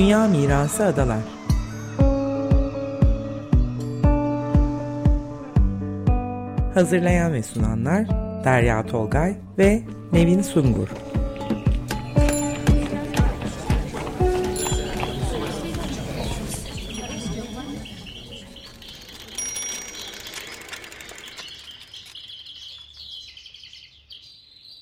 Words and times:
Dünya 0.00 0.28
Mirası 0.28 0.84
Adalar 0.84 1.22
Hazırlayan 6.74 7.32
ve 7.32 7.42
sunanlar 7.42 8.08
Derya 8.44 8.86
Tolgay 8.86 9.36
ve 9.58 9.82
Nevin 10.12 10.42
Sungur 10.42 10.88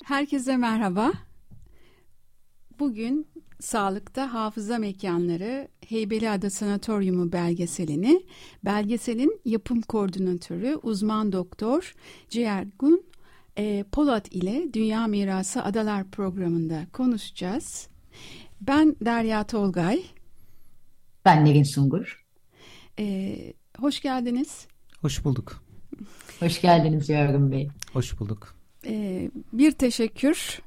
Herkese 0.05 0.57
merhaba. 0.57 1.13
Bugün 2.79 3.29
Sağlıkta 3.61 4.35
Hafıza 4.35 4.79
Mekanları 4.79 5.69
Heybeliada 5.89 6.51
Sanatoryumu 6.51 7.33
belgeselini 7.33 8.23
belgeselin 8.65 9.41
yapım 9.45 9.81
koordinatörü 9.81 10.79
uzman 10.83 11.33
doktor 11.33 11.95
Ciğergun 12.29 13.05
e, 13.59 13.85
Polat 13.93 14.33
ile 14.33 14.73
Dünya 14.73 15.07
Mirası 15.07 15.65
Adalar 15.65 16.11
programında 16.11 16.87
konuşacağız. 16.93 17.89
Ben 18.61 18.97
Derya 19.05 19.45
Tolgay. 19.45 20.03
Ben 21.25 21.45
Nevin 21.45 21.63
Sungur. 21.63 22.27
E, 22.99 23.37
hoş 23.79 24.03
geldiniz. 24.03 24.67
Hoş 25.01 25.25
bulduk. 25.25 25.63
Hoş 26.41 26.61
geldiniz 26.61 27.07
Ciğergun 27.07 27.53
Bey. 27.53 27.69
Hoş 27.93 28.21
bulduk. 28.21 28.55
E, 28.87 29.31
bir 29.53 29.73
teşekkür 29.73 30.59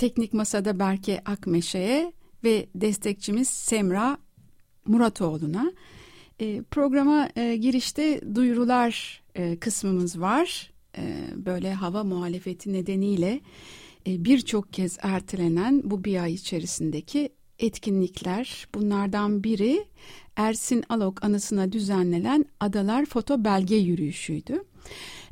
Teknik 0.00 0.32
Masada 0.32 0.78
Berke 0.78 1.22
Akmeşe'ye 1.24 2.12
ve 2.44 2.66
destekçimiz 2.74 3.48
Semra 3.48 4.18
Muratoğlu'na. 4.86 5.72
E, 6.40 6.62
programa 6.62 7.28
e, 7.36 7.56
girişte 7.56 8.20
duyurular 8.34 9.22
e, 9.34 9.56
kısmımız 9.56 10.20
var. 10.20 10.72
E, 10.98 11.02
böyle 11.36 11.74
hava 11.74 12.04
muhalefeti 12.04 12.72
nedeniyle 12.72 13.40
e, 14.06 14.24
birçok 14.24 14.72
kez 14.72 14.98
ertelenen 15.02 15.82
bu 15.84 16.04
bir 16.04 16.22
ay 16.22 16.34
içerisindeki 16.34 17.28
etkinlikler. 17.58 18.68
Bunlardan 18.74 19.44
biri 19.44 19.84
Ersin 20.36 20.84
Alok 20.88 21.24
anısına 21.24 21.72
düzenlenen 21.72 22.44
Adalar 22.60 23.04
Foto 23.04 23.44
Belge 23.44 23.76
Yürüyüşü'ydü. 23.76 24.64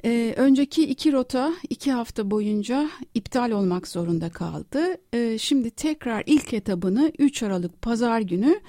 Ee, 0.05 0.35
önceki 0.37 0.83
iki 0.85 1.13
rota 1.13 1.53
iki 1.71 1.93
hafta 1.93 2.31
boyunca 2.31 2.91
iptal 3.15 3.51
olmak 3.51 3.89
zorunda 3.89 4.31
kaldı. 4.31 4.97
Ee, 5.13 5.39
şimdi 5.39 5.71
tekrar 5.71 6.23
ilk 6.27 6.53
etabını 6.53 7.13
3 7.19 7.43
Aralık 7.43 7.83
Pazar 7.83 8.21
günü 8.21 8.61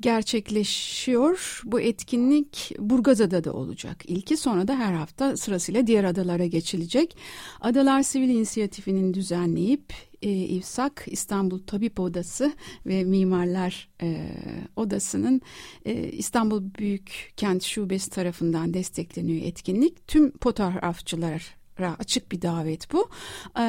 gerçekleşiyor. 0.00 1.60
Bu 1.64 1.80
etkinlik 1.80 2.72
Burgazada 2.78 3.44
da 3.44 3.52
olacak. 3.52 4.02
İlki 4.06 4.36
sonra 4.36 4.68
da 4.68 4.78
her 4.78 4.92
hafta 4.92 5.36
sırasıyla 5.36 5.86
diğer 5.86 6.04
adalara 6.04 6.46
geçilecek. 6.46 7.16
Adalar 7.60 8.02
Sivil 8.02 8.28
İnisiyatifi'nin 8.28 9.14
düzenleyip 9.14 9.92
e, 10.22 10.30
İVSAK 10.30 11.04
İstanbul 11.06 11.58
Tabip 11.58 12.00
Odası 12.00 12.52
ve 12.86 13.04
Mimarlar 13.04 13.88
e, 14.02 14.30
Odası'nın 14.76 15.40
e, 15.84 16.08
İstanbul 16.08 16.62
Büyük 16.78 17.32
Kent 17.36 17.62
Şubesi 17.62 18.10
tarafından 18.10 18.74
destekleniyor 18.74 19.46
etkinlik. 19.46 20.08
Tüm 20.08 20.32
fotoğrafçılar 20.38 21.63
açık 21.82 22.32
bir 22.32 22.42
davet 22.42 22.92
bu. 22.92 23.08
Ee, 23.58 23.60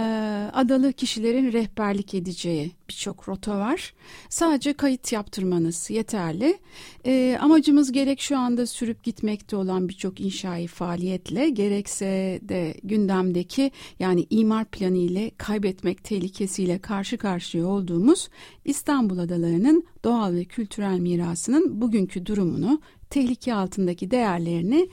adalı 0.53 0.93
kişilerin 0.93 1.51
rehberlik 1.51 2.13
edeceği 2.13 2.71
birçok 2.89 3.29
rota 3.29 3.59
var. 3.59 3.93
Sadece 4.29 4.73
kayıt 4.73 5.11
yaptırmanız 5.11 5.89
yeterli. 5.89 6.57
Ee, 7.05 7.37
amacımız 7.41 7.91
gerek 7.91 8.21
şu 8.21 8.37
anda 8.37 8.65
sürüp 8.65 9.03
gitmekte 9.03 9.55
olan 9.55 9.89
birçok 9.89 10.19
inşai 10.19 10.67
faaliyetle 10.67 11.49
gerekse 11.49 12.39
de 12.41 12.73
gündemdeki 12.83 13.71
yani 13.99 14.27
imar 14.29 14.65
planı 14.65 14.97
ile 14.97 15.31
kaybetmek 15.37 16.03
tehlikesiyle 16.03 16.79
karşı 16.79 17.17
karşıya 17.17 17.65
olduğumuz 17.65 18.29
İstanbul 18.65 19.17
adalarının 19.17 19.83
doğal 20.03 20.33
ve 20.33 20.45
kültürel 20.45 20.99
mirasının 20.99 21.81
bugünkü 21.81 22.25
durumunu, 22.25 22.81
tehlike 23.09 23.53
altındaki 23.53 24.11
değerlerini 24.11 24.89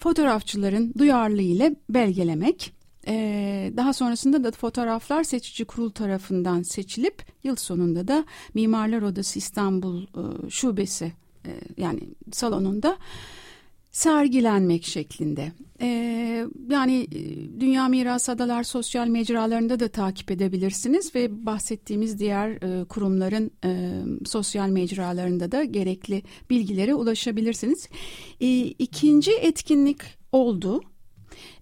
fotoğrafçıların 0.00 0.94
duyarlı 0.98 1.42
ile 1.42 1.76
belgelemek. 1.88 2.72
Ee, 3.06 3.72
daha 3.76 3.92
sonrasında 3.92 4.44
da 4.44 4.50
fotoğraflar 4.50 5.24
seçici 5.24 5.64
kurul 5.64 5.90
tarafından 5.90 6.62
seçilip 6.62 7.24
yıl 7.44 7.56
sonunda 7.56 8.08
da 8.08 8.24
Mimarlar 8.54 9.02
Odası 9.02 9.38
İstanbul 9.38 10.02
e, 10.02 10.50
Şubesi 10.50 11.12
e, 11.46 11.50
yani 11.76 12.00
salonunda 12.32 12.96
sergilenmek 13.90 14.84
şeklinde. 14.84 15.52
Ee, 15.80 16.46
yani 16.70 17.06
e, 17.12 17.60
Dünya 17.60 17.88
Mirası 17.88 18.32
Adalar 18.32 18.62
sosyal 18.62 19.06
mecralarında 19.06 19.80
da 19.80 19.88
takip 19.88 20.30
edebilirsiniz 20.30 21.14
ve 21.14 21.46
bahsettiğimiz 21.46 22.18
diğer 22.18 22.50
e, 22.50 22.84
kurumların 22.84 23.50
e, 23.64 24.02
sosyal 24.26 24.68
mecralarında 24.68 25.52
da 25.52 25.64
gerekli 25.64 26.22
bilgilere 26.50 26.94
ulaşabilirsiniz. 26.94 27.88
E, 28.40 28.62
ikinci 28.62 29.32
etkinlik 29.32 30.00
oldu. 30.32 30.82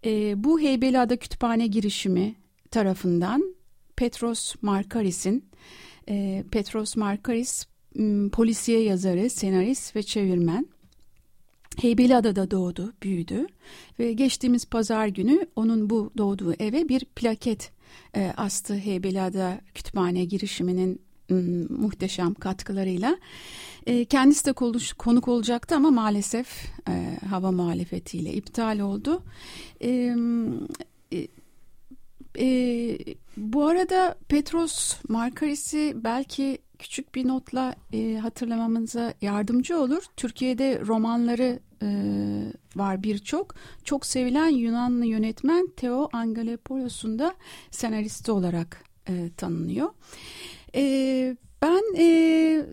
E, 0.04 0.44
bu 0.44 0.60
Heybeliada 0.60 1.16
Kütüphane 1.16 1.66
girişimi 1.66 2.34
tarafından 2.70 3.54
Petros 3.96 4.54
Markaris'in 4.62 5.44
e, 6.08 6.44
Petros 6.50 6.96
Markaris 6.96 7.66
polisiye 8.32 8.82
yazarı, 8.82 9.30
senarist 9.30 9.96
ve 9.96 10.02
çevirmen. 10.02 10.66
Heybeliada'da 11.80 12.50
doğdu, 12.50 12.92
büyüdü 13.02 13.46
ve 13.98 14.12
geçtiğimiz 14.12 14.66
pazar 14.66 15.06
günü 15.06 15.46
onun 15.56 15.90
bu 15.90 16.10
doğduğu 16.18 16.54
eve 16.54 16.88
bir 16.88 17.04
plaket 17.04 17.72
e, 18.16 18.32
astı 18.36 18.74
Heybeliada 18.74 19.60
kütüphane 19.74 20.24
girişiminin 20.24 21.00
muhteşem 21.70 22.34
katkılarıyla. 22.34 23.18
E, 23.86 24.04
kendisi 24.04 24.46
de 24.46 24.52
konuş, 24.52 24.92
konuk 24.92 25.28
olacaktı 25.28 25.76
ama 25.76 25.90
maalesef 25.90 26.64
e, 26.88 27.18
hava 27.30 27.52
muhalefetiyle 27.52 28.32
iptal 28.32 28.78
oldu. 28.78 29.22
E, 29.80 30.14
e, 31.12 31.28
e, 32.38 32.98
bu 33.36 33.66
arada 33.66 34.18
Petros 34.28 34.96
Markaris'i 35.08 35.96
belki 35.96 36.58
küçük 36.78 37.14
bir 37.14 37.28
notla 37.28 37.74
e, 37.92 38.16
hatırlamamıza 38.16 39.14
yardımcı 39.20 39.80
olur. 39.80 40.02
Türkiye'de 40.16 40.80
romanları 40.86 41.60
e, 41.82 41.88
var 42.76 43.02
birçok. 43.02 43.54
Çok 43.84 44.06
sevilen 44.06 44.48
Yunanlı 44.48 45.06
yönetmen 45.06 45.68
Theo 45.76 46.08
Angelepoulos'un 46.12 47.18
da 47.18 47.34
senaristi 47.70 48.32
olarak 48.32 48.84
e, 49.08 49.30
tanınıyor. 49.36 49.90
E, 50.74 51.36
ben 51.62 51.82
e, 51.98 52.66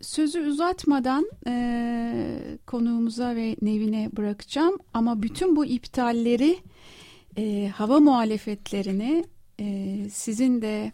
sözü 0.00 0.40
uzatmadan 0.40 1.30
e, 1.46 2.58
konuğumuza 2.66 3.36
ve 3.36 3.56
Nevin'e 3.62 4.10
bırakacağım. 4.16 4.78
Ama 4.94 5.22
bütün 5.22 5.56
bu 5.56 5.64
iptalleri, 5.64 6.58
e, 7.36 7.68
hava 7.68 8.00
muhalefetlerini 8.00 9.24
e, 9.60 9.96
sizin 10.12 10.62
de 10.62 10.92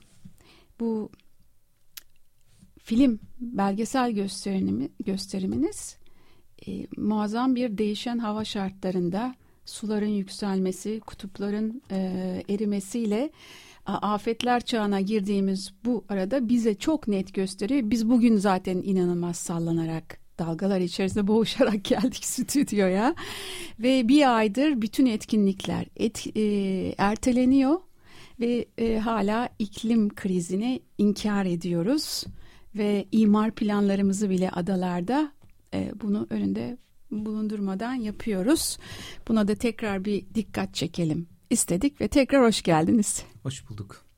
bu 0.80 1.10
film 2.82 3.20
belgesel 3.40 4.12
gösterimi, 4.12 4.88
gösteriminiz 5.06 5.96
e, 6.66 6.86
muazzam 6.96 7.54
bir 7.54 7.78
değişen 7.78 8.18
hava 8.18 8.44
şartlarında 8.44 9.34
suların 9.64 10.06
yükselmesi, 10.06 11.00
kutupların 11.00 11.82
e, 11.90 12.42
erimesiyle 12.48 13.30
afetler 13.86 14.60
çağına 14.60 15.00
girdiğimiz 15.00 15.72
bu 15.84 16.04
arada 16.08 16.48
bize 16.48 16.74
çok 16.74 17.08
net 17.08 17.34
gösteriyor. 17.34 17.90
Biz 17.90 18.10
bugün 18.10 18.36
zaten 18.36 18.82
inanılmaz 18.84 19.36
sallanarak 19.36 20.20
dalgalar 20.38 20.80
içerisinde 20.80 21.26
boğuşarak 21.26 21.84
geldik 21.84 22.24
stüdyoya 22.24 23.14
ve 23.78 24.08
bir 24.08 24.36
aydır 24.36 24.82
bütün 24.82 25.06
etkinlikler 25.06 25.86
et, 25.96 26.36
e, 26.36 26.42
erteleniyor 26.98 27.80
ve 28.40 28.66
e, 28.78 28.98
hala 28.98 29.48
iklim 29.58 30.14
krizini 30.14 30.82
inkar 30.98 31.46
ediyoruz 31.46 32.24
ve 32.74 33.06
imar 33.12 33.50
planlarımızı 33.50 34.30
bile 34.30 34.50
adalarda 34.50 35.32
e, 35.74 35.92
bunu 36.00 36.26
önünde 36.30 36.78
bulundurmadan 37.10 37.94
yapıyoruz. 37.94 38.78
Buna 39.28 39.48
da 39.48 39.54
tekrar 39.54 40.04
bir 40.04 40.34
dikkat 40.34 40.74
çekelim 40.74 41.28
istedik 41.50 42.00
ve 42.00 42.08
tekrar 42.08 42.44
hoş 42.44 42.62
geldiniz. 42.62 43.24
Hoş 43.42 43.68
bulduk. 43.68 44.10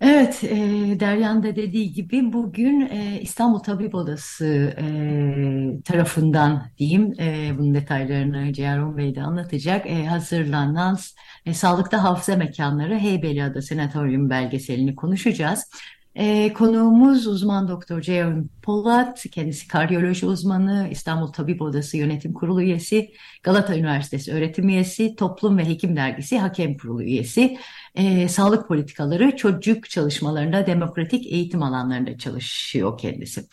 Evet, 0.00 0.44
e, 0.44 0.56
Deryan 1.00 1.42
da 1.42 1.56
dediği 1.56 1.92
gibi 1.92 2.32
bugün 2.32 2.80
e, 2.80 3.20
İstanbul 3.20 3.58
Tabip 3.58 3.94
Odası 3.94 4.74
e, 4.78 5.82
tarafından 5.84 6.62
diyeyim, 6.78 7.12
e, 7.20 7.58
bunun 7.58 7.74
detaylarını 7.74 8.52
Ciharon 8.52 8.96
Bey 8.96 9.14
de 9.14 9.22
anlatacak, 9.22 9.86
e, 9.86 10.06
hazırlanan 10.06 10.98
e, 11.46 11.54
Sağlıkta 11.54 12.04
Hafıza 12.04 12.36
Mekanları 12.36 12.98
Heybeliada 12.98 13.62
Senatoryum 13.62 14.30
belgeselini 14.30 14.94
konuşacağız. 14.94 15.70
E, 16.14 16.52
konuğumuz 16.52 17.26
uzman 17.26 17.68
doktor 17.68 18.00
Ceyhun 18.00 18.50
Polat, 18.62 19.24
kendisi 19.32 19.68
kardiyoloji 19.68 20.26
uzmanı, 20.26 20.88
İstanbul 20.90 21.32
Tabip 21.32 21.62
Odası 21.62 21.96
Yönetim 21.96 22.32
Kurulu 22.32 22.62
üyesi, 22.62 23.12
Galata 23.42 23.76
Üniversitesi 23.76 24.32
öğretim 24.32 24.68
üyesi, 24.68 25.16
Toplum 25.16 25.58
ve 25.58 25.68
Hekim 25.68 25.96
Dergisi 25.96 26.38
Hakem 26.38 26.76
Kurulu 26.76 27.02
üyesi, 27.02 27.58
e, 27.94 28.28
sağlık 28.28 28.68
politikaları, 28.68 29.36
çocuk 29.36 29.90
çalışmalarında, 29.90 30.66
demokratik 30.66 31.26
eğitim 31.26 31.62
alanlarında 31.62 32.18
çalışıyor 32.18 32.98
kendisi. 32.98 33.44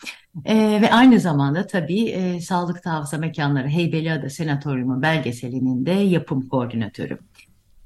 E, 0.44 0.54
ve 0.82 0.92
aynı 0.92 1.20
zamanda 1.20 1.66
tabii 1.66 2.08
e, 2.08 2.40
Sağlık 2.40 2.86
Hafıza 2.86 3.18
Mekanları 3.18 3.68
Heybeliada 3.68 4.30
Senatoryumu 4.30 5.02
belgeselinin 5.02 5.86
de 5.86 5.92
yapım 5.92 6.48
koordinatörü. 6.48 7.18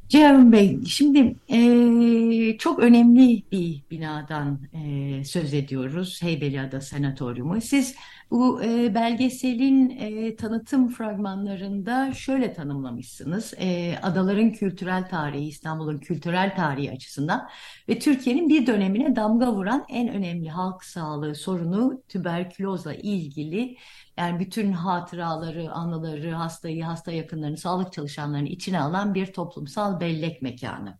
Cihan 0.08 0.52
Bey, 0.52 0.78
şimdi 0.86 1.36
e, 1.48 2.58
çok 2.58 2.78
önemli 2.78 3.42
bir 3.52 3.82
binadan 3.90 4.60
e, 4.72 5.24
söz 5.24 5.54
ediyoruz, 5.54 6.22
Heybeliada 6.22 6.80
Senatoryumu. 6.80 7.60
Siz 7.60 7.94
bu 8.30 8.62
e, 8.62 8.94
belgeselin 8.94 9.90
e, 9.90 10.36
tanıtım 10.36 10.88
fragmanlarında 10.88 12.14
şöyle 12.14 12.52
tanımlamışsınız, 12.52 13.54
e, 13.58 13.98
adaların 14.02 14.52
kültürel 14.52 15.08
tarihi, 15.08 15.48
İstanbul'un 15.48 15.98
kültürel 15.98 16.56
tarihi 16.56 16.92
açısından 16.92 17.48
ve 17.88 17.98
Türkiye'nin 17.98 18.48
bir 18.48 18.66
dönemine 18.66 19.16
damga 19.16 19.52
vuran 19.52 19.84
en 19.88 20.08
önemli 20.08 20.48
halk 20.48 20.84
sağlığı 20.84 21.34
sorunu 21.34 22.02
tüberkülozla 22.08 22.94
ilgili. 22.94 23.76
Yani 24.16 24.40
bütün 24.40 24.72
hatıraları, 24.72 25.72
anıları, 25.72 26.30
hastayı, 26.30 26.84
hasta 26.84 27.12
yakınlarını, 27.12 27.56
sağlık 27.56 27.92
çalışanlarını 27.92 28.48
içine 28.48 28.80
alan 28.80 29.14
bir 29.14 29.32
toplumsal 29.32 30.00
bellek 30.00 30.42
mekanı. 30.42 30.98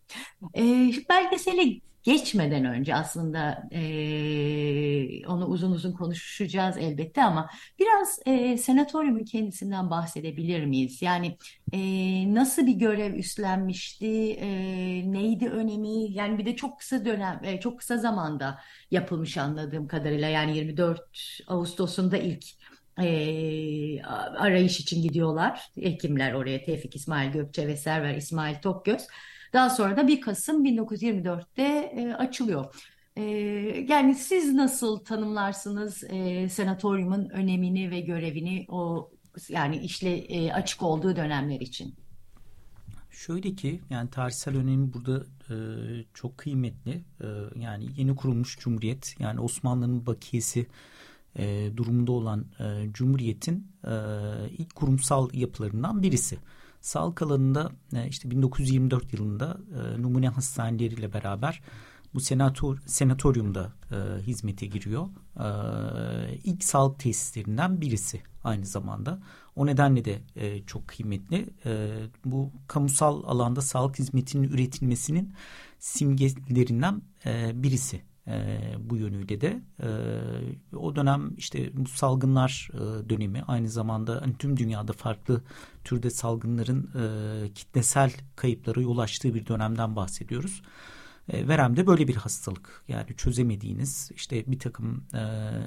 E, 0.57 0.63
belgeseli 1.09 1.81
geçmeden 2.07 2.65
önce 2.65 2.95
aslında 2.95 3.67
e, 3.71 5.27
onu 5.27 5.45
uzun 5.45 5.71
uzun 5.71 5.93
konuşacağız 5.93 6.77
elbette 6.77 7.23
ama 7.23 7.49
biraz 7.79 8.19
e, 8.25 8.57
senatoryumun 8.57 9.23
kendisinden 9.23 9.89
bahsedebilir 9.89 10.65
miyiz? 10.65 11.01
Yani 11.01 11.37
e, 11.73 11.79
nasıl 12.35 12.67
bir 12.67 12.73
görev 12.73 13.13
üstlenmişti, 13.15 14.31
e, 14.31 14.47
neydi 15.11 15.49
önemi? 15.49 16.11
Yani 16.11 16.37
bir 16.37 16.45
de 16.45 16.55
çok 16.55 16.79
kısa 16.79 17.05
dönem, 17.05 17.41
e, 17.43 17.59
çok 17.59 17.79
kısa 17.79 17.97
zamanda 17.97 18.59
yapılmış 18.91 19.37
anladığım 19.37 19.87
kadarıyla 19.87 20.27
yani 20.27 20.57
24 20.57 21.01
Ağustos'unda 21.47 22.17
ilk 22.17 22.45
e, 22.99 24.03
arayış 24.37 24.79
için 24.79 25.01
gidiyorlar. 25.01 25.61
Hekimler 25.75 26.33
oraya 26.33 26.63
Tevfik 26.63 26.95
İsmail 26.95 27.31
Gökçe 27.31 27.67
ve 27.67 27.77
Server 27.77 28.15
İsmail 28.15 28.55
Tokgöz. 28.55 29.07
Daha 29.53 29.69
sonra 29.69 29.97
da 29.97 30.07
1 30.07 30.21
Kasım 30.21 30.65
1924'te 30.65 31.63
e, 31.63 32.13
açılıyor. 32.13 32.75
E, 33.15 33.23
yani 33.87 34.15
siz 34.15 34.53
nasıl 34.53 34.99
tanımlarsınız 34.99 36.03
e, 36.03 36.49
senatoryumun 36.49 37.29
önemini 37.29 37.91
ve 37.91 37.99
görevini 37.99 38.65
o 38.69 39.11
yani 39.49 39.77
işle 39.77 40.17
e, 40.17 40.53
açık 40.53 40.83
olduğu 40.83 41.15
dönemler 41.15 41.59
için? 41.59 41.95
Şöyle 43.11 43.55
ki 43.55 43.81
yani 43.89 44.09
tarihsel 44.09 44.57
önemi 44.57 44.93
burada 44.93 45.25
e, 45.49 45.55
çok 46.13 46.37
kıymetli. 46.37 47.03
E, 47.21 47.27
yani 47.55 47.85
yeni 47.97 48.15
kurulmuş 48.15 48.59
cumhuriyet 48.59 49.15
yani 49.19 49.39
Osmanlı'nın 49.39 50.05
bakiyesi 50.05 50.67
e, 51.35 51.71
durumunda 51.77 52.11
olan 52.11 52.45
e, 52.59 52.93
Cumhuriyet'in 52.93 53.67
e, 53.83 53.93
ilk 54.57 54.75
kurumsal 54.75 55.29
yapılarından 55.33 56.03
birisi. 56.03 56.37
Sağlık 56.87 57.21
alanında 57.21 57.71
e, 57.93 58.07
işte 58.07 58.31
1924 58.31 59.13
yılında 59.13 59.57
e, 59.75 60.01
numune 60.01 60.29
hastaneleriyle 60.29 61.13
beraber 61.13 61.61
bu 62.13 62.19
senator, 62.19 62.77
senatoryumda 62.85 63.73
e, 63.91 64.21
hizmete 64.21 64.65
giriyor. 64.65 65.07
E, 65.39 65.47
ilk 66.43 66.63
sağlık 66.63 66.99
tesislerinden 66.99 67.81
birisi 67.81 68.21
aynı 68.43 68.65
zamanda. 68.65 69.19
O 69.55 69.65
nedenle 69.65 70.05
de 70.05 70.21
e, 70.35 70.63
çok 70.63 70.87
kıymetli. 70.87 71.49
E, 71.65 71.89
bu 72.25 72.51
kamusal 72.67 73.23
alanda 73.23 73.61
sağlık 73.61 73.99
hizmetinin 73.99 74.49
üretilmesinin 74.49 75.33
simgelerinden 75.79 77.01
e, 77.25 77.63
birisi 77.63 78.01
e, 78.27 78.59
bu 78.79 78.97
yönüyle 78.97 79.41
de 79.41 79.61
e, 79.83 79.87
o 80.75 80.95
dönem 80.95 81.33
işte 81.37 81.69
bu 81.73 81.89
salgınlar 81.89 82.69
e, 82.73 83.09
dönemi 83.09 83.43
aynı 83.47 83.69
zamanda 83.69 84.21
hani 84.21 84.37
tüm 84.37 84.57
dünyada 84.57 84.93
farklı 84.93 85.41
türde 85.83 86.09
salgınların 86.09 86.89
e, 86.95 87.53
kitlesel 87.53 88.11
kayıplara 88.35 88.81
yol 88.81 88.97
açtığı 88.97 89.35
bir 89.35 89.45
dönemden 89.45 89.95
bahsediyoruz. 89.95 90.61
E, 91.29 91.47
verem 91.47 91.77
de 91.77 91.87
böyle 91.87 92.07
bir 92.07 92.15
hastalık 92.15 92.83
yani 92.87 93.15
çözemediğiniz 93.17 94.11
işte 94.15 94.43
bir 94.47 94.59
takım 94.59 95.03
e, 95.13 95.21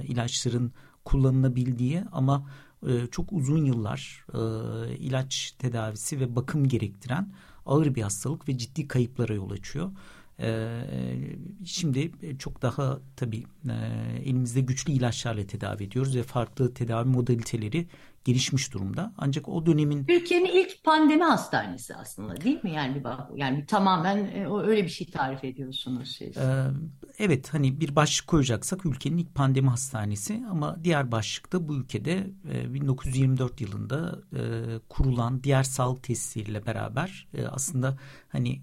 ilaçların 0.04 0.72
kullanılabildiği 1.04 2.04
ama 2.12 2.46
e, 2.86 3.06
çok 3.06 3.32
uzun 3.32 3.64
yıllar 3.64 4.26
e, 4.34 4.38
ilaç 4.96 5.54
tedavisi 5.58 6.20
ve 6.20 6.36
bakım 6.36 6.68
gerektiren 6.68 7.32
ağır 7.66 7.94
bir 7.94 8.02
hastalık 8.02 8.48
ve 8.48 8.58
ciddi 8.58 8.88
kayıplara 8.88 9.34
yol 9.34 9.50
açıyor. 9.50 9.90
Ee, 10.42 10.80
şimdi 11.64 12.12
çok 12.38 12.62
daha 12.62 12.98
tabii 13.16 13.44
e, 13.68 13.74
elimizde 14.24 14.60
güçlü 14.60 14.92
ilaçlarla 14.92 15.46
tedavi 15.46 15.84
ediyoruz 15.84 16.16
ve 16.16 16.22
farklı 16.22 16.74
tedavi 16.74 17.08
modaliteleri 17.08 17.86
gelişmiş 18.24 18.74
durumda. 18.74 19.12
Ancak 19.18 19.48
o 19.48 19.66
dönemin 19.66 20.04
Türkiye'nin 20.04 20.46
ilk 20.46 20.84
pandemi 20.84 21.24
hastanesi 21.24 21.94
aslında 21.94 22.40
değil 22.40 22.64
mi? 22.64 22.72
Yani 22.72 23.04
bak 23.04 23.20
yani 23.36 23.66
tamamen 23.66 24.16
e, 24.34 24.48
o 24.48 24.62
öyle 24.62 24.84
bir 24.84 24.88
şey 24.88 25.10
tarif 25.10 25.44
ediyorsunuz 25.44 26.16
siz. 26.18 26.36
Ee, 26.36 26.66
evet 27.18 27.54
hani 27.54 27.80
bir 27.80 27.96
başlık 27.96 28.28
koyacaksak 28.28 28.86
ülkenin 28.86 29.18
ilk 29.18 29.34
pandemi 29.34 29.68
hastanesi 29.68 30.42
ama 30.50 30.84
diğer 30.84 31.12
başlıkta 31.12 31.68
bu 31.68 31.74
ülkede 31.74 32.30
1924 32.44 33.60
e, 33.60 33.64
yılında 33.64 34.18
e, 34.32 34.40
kurulan 34.88 35.42
diğer 35.42 35.62
sağlık 35.62 36.02
tesisleriyle 36.02 36.66
beraber 36.66 37.28
aslında 37.50 37.98
hani 38.28 38.62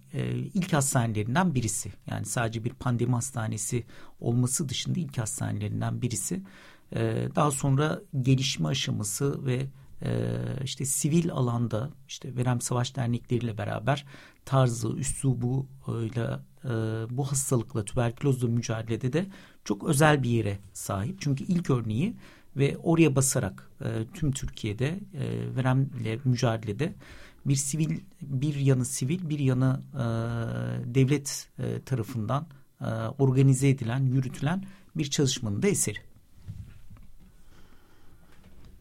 ilk 0.54 0.74
hastanelerinden 0.74 1.56
birisi. 1.56 1.92
Yani 2.12 2.25
sadece 2.25 2.63
bir 2.63 2.74
pandemi 2.74 3.13
hastanesi 3.13 3.86
olması 4.19 4.69
dışında 4.69 5.00
ilk 5.00 5.18
hastanelerinden 5.18 6.02
birisi. 6.02 6.44
E, 6.96 7.30
daha 7.36 7.52
sonra 7.52 8.02
gelişme 8.22 8.68
aşaması 8.68 9.46
ve 9.46 9.66
e, 10.02 10.10
işte 10.64 10.86
sivil 10.86 11.32
alanda 11.32 11.90
işte 12.08 12.36
Verem 12.36 12.62
Savaş 12.62 12.96
Dernekleriyle 12.96 13.58
beraber 13.58 14.06
tarzı, 14.46 14.90
üslubuyla 14.90 16.44
e, 16.64 16.70
bu 17.10 17.32
hastalıkla 17.32 17.86
tüberkülozla 17.86 18.48
mücadelede 18.48 19.14
de 19.14 19.26
çok 19.66 19.84
özel 19.84 20.24
bir 20.24 20.30
yere 20.30 20.60
sahip. 20.74 21.22
Çünkü 21.22 21.44
ilk 21.44 21.70
örneği 21.70 22.16
ve 22.58 22.78
oraya 22.84 23.16
basarak 23.16 23.72
e, 23.82 24.06
tüm 24.14 24.32
Türkiye'de 24.32 25.00
e, 25.14 25.56
veremle 25.56 26.20
mücadelede 26.26 26.94
bir 27.46 27.56
sivil 27.56 28.00
bir 28.22 28.56
yanı 28.56 28.86
sivil 28.86 29.30
bir 29.30 29.40
yanı 29.40 29.82
e, 29.94 30.06
devlet 30.96 31.50
e, 31.60 31.82
tarafından 31.82 32.48
e, 32.82 32.86
organize 33.18 33.70
edilen 33.70 34.06
yürütülen 34.06 34.64
bir 34.96 35.10
çalışmanın 35.10 35.62
da 35.62 35.68
eseri. 35.68 36.06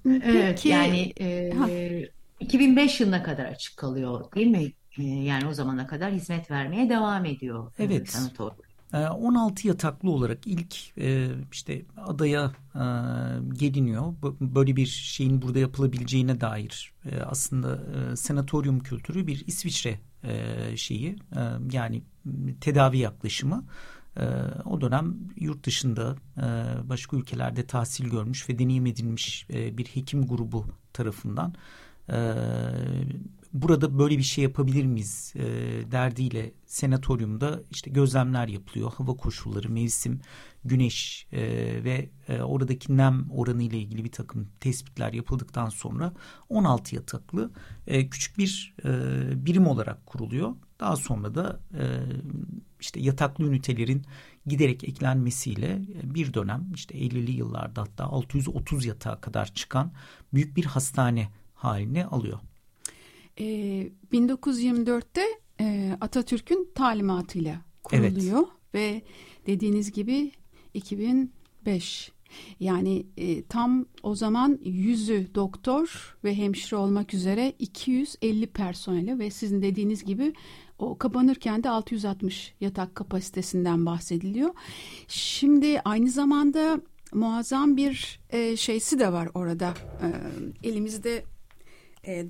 Evet 0.07 0.55
Peki, 0.55 0.69
yani 0.69 1.13
e, 1.21 2.09
2005 2.41 3.01
yılına 3.01 3.23
kadar 3.23 3.45
açık 3.45 3.77
kalıyor 3.77 4.33
değil 4.35 4.47
mi? 4.47 4.73
Yani 5.05 5.47
o 5.47 5.53
zamana 5.53 5.87
kadar 5.87 6.13
hizmet 6.13 6.51
vermeye 6.51 6.89
devam 6.89 7.25
ediyor. 7.25 7.73
Evet. 7.79 8.11
Sanatoryum. 8.11 8.67
16 8.93 9.69
yataklı 9.69 10.11
olarak 10.11 10.47
ilk 10.47 10.77
işte 11.53 11.83
adaya 11.97 12.53
geliniyor. 13.53 14.15
Böyle 14.41 14.77
bir 14.77 14.87
şeyin 14.87 15.43
burada 15.43 15.59
yapılabileceğine 15.59 16.41
dair 16.41 16.93
aslında 17.25 17.79
senatoryum 18.17 18.81
kültürü 18.81 19.27
bir 19.27 19.45
İsviçre 19.47 20.01
şeyi 20.77 21.17
yani 21.73 22.03
tedavi 22.61 22.99
yaklaşımı. 22.99 23.65
Ee, 24.17 24.25
o 24.65 24.81
dönem 24.81 25.17
yurt 25.37 25.67
dışında 25.67 26.17
e, 26.37 26.43
başka 26.89 27.17
ülkelerde 27.17 27.67
tahsil 27.67 28.11
görmüş 28.11 28.49
ve 28.49 28.59
deneyim 28.59 28.87
edilmiş 28.87 29.47
e, 29.51 29.79
bir 29.79 29.85
hekim 29.85 30.27
grubu 30.27 30.67
tarafından 30.93 31.55
e, 32.11 32.35
burada 33.53 33.99
böyle 33.99 34.19
bir 34.19 34.23
şey 34.23 34.45
yapabilir 34.45 34.85
miyiz 34.85 35.33
e, 35.37 35.43
derdiyle 35.93 36.53
senatoryumda 36.67 37.63
işte 37.71 37.91
gözlemler 37.91 38.49
yapılıyor. 38.49 38.93
Hava 38.93 39.17
koşulları, 39.17 39.71
mevsim, 39.71 40.21
güneş 40.65 41.27
e, 41.33 41.41
ve 41.85 42.11
e, 42.29 42.43
oradaki 42.43 42.97
nem 42.97 43.31
oranı 43.31 43.63
ile 43.63 43.79
ilgili 43.79 44.05
bir 44.05 44.13
takım 44.13 44.49
tespitler 44.61 45.13
yapıldıktan 45.13 45.69
sonra 45.69 46.13
16 46.49 46.95
yataklı 46.95 47.51
e, 47.87 48.09
küçük 48.09 48.39
bir 48.39 48.75
e, 48.85 48.91
birim 49.47 49.67
olarak 49.67 50.07
kuruluyor. 50.07 50.55
Daha 50.81 50.97
sonra 50.97 51.35
da 51.35 51.61
e, 51.75 51.85
işte 52.87 53.01
yataklı 53.01 53.45
ünitelerin 53.45 54.03
giderek 54.47 54.85
eklenmesiyle 54.85 55.67
e, 55.67 56.15
bir 56.15 56.35
dönem 56.35 56.73
işte 56.75 56.95
50'li 56.95 57.31
yıllarda 57.31 57.83
hatta 57.83 58.05
630 58.05 58.87
yatağa 58.87 59.21
kadar 59.21 59.55
çıkan 59.55 59.93
büyük 60.35 60.57
bir 60.57 60.65
hastane 60.65 61.29
haline 61.55 62.05
alıyor. 62.05 62.39
E, 63.41 63.45
1924'te 64.13 65.25
e, 65.61 65.97
Atatürk'ün 66.01 66.71
talimatıyla 66.75 67.61
kuruluyor 67.83 68.41
evet. 68.41 68.75
ve 68.75 69.03
dediğiniz 69.47 69.93
gibi 69.93 70.33
2005. 70.75 72.13
Yani 72.61 73.07
e, 73.17 73.43
tam 73.43 73.87
o 74.03 74.15
zaman 74.15 74.59
yüzü 74.65 75.29
doktor 75.35 76.17
ve 76.25 76.35
hemşire 76.35 76.77
olmak 76.77 77.15
üzere 77.15 77.53
250 77.59 78.47
personeli 78.47 79.19
ve 79.19 79.31
sizin 79.31 79.63
dediğiniz 79.63 80.05
gibi 80.05 80.33
o 80.79 80.99
kapanırken 80.99 81.63
de 81.63 81.71
660 81.71 82.55
yatak 82.61 82.95
kapasitesinden 82.95 83.87
bahsediliyor. 83.87 84.51
Şimdi 85.09 85.81
aynı 85.81 86.11
zamanda 86.11 86.81
muazzam 87.13 87.77
bir 87.77 88.21
e, 88.31 88.57
şeysi 88.57 88.99
de 88.99 89.13
var 89.13 89.29
orada. 89.35 89.75
E, 90.03 90.09
elimizde 90.69 91.25
e, 92.07 92.29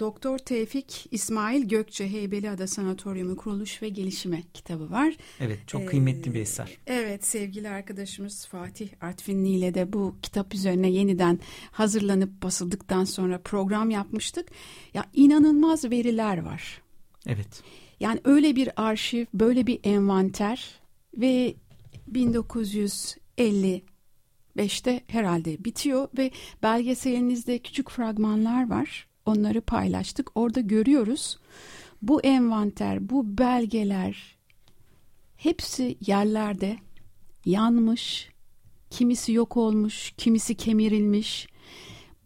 Doktor, 0.00 0.38
Tevfik 0.38 1.06
İsmail 1.10 1.68
Gökçe 1.68 2.12
Heybeliada 2.12 2.66
Sanatoryumu 2.66 3.36
Kuruluş 3.36 3.82
ve 3.82 3.88
Gelişime 3.88 4.42
kitabı 4.54 4.90
var. 4.90 5.16
Evet 5.40 5.58
çok 5.66 5.88
kıymetli 5.88 6.34
bir 6.34 6.40
eser. 6.40 6.78
Evet 6.86 7.26
sevgili 7.26 7.68
arkadaşımız 7.68 8.46
Fatih 8.46 8.88
Artvinli 9.00 9.48
ile 9.48 9.74
de 9.74 9.92
bu 9.92 10.16
kitap 10.22 10.54
üzerine 10.54 10.90
yeniden 10.90 11.38
hazırlanıp 11.70 12.42
basıldıktan 12.42 13.04
sonra 13.04 13.40
program 13.40 13.90
yapmıştık. 13.90 14.48
Ya 14.94 15.04
inanılmaz 15.14 15.84
veriler 15.84 16.38
var. 16.42 16.82
Evet. 17.26 17.62
Yani 18.00 18.20
öyle 18.24 18.56
bir 18.56 18.82
arşiv, 18.82 19.26
böyle 19.34 19.66
bir 19.66 19.80
envanter 19.84 20.80
ve 21.16 21.54
1955'te 22.12 25.00
herhalde 25.06 25.64
bitiyor 25.64 26.08
ve 26.18 26.30
belgeselinizde 26.62 27.58
küçük 27.58 27.90
fragmanlar 27.90 28.70
var. 28.70 29.08
Onları 29.26 29.60
paylaştık. 29.60 30.30
Orada 30.34 30.60
görüyoruz 30.60 31.38
bu 32.02 32.22
envanter, 32.22 33.10
bu 33.10 33.38
belgeler 33.38 34.36
hepsi 35.36 35.98
yerlerde 36.06 36.76
yanmış, 37.44 38.30
kimisi 38.90 39.32
yok 39.32 39.56
olmuş, 39.56 40.14
kimisi 40.16 40.54
kemirilmiş. 40.54 41.48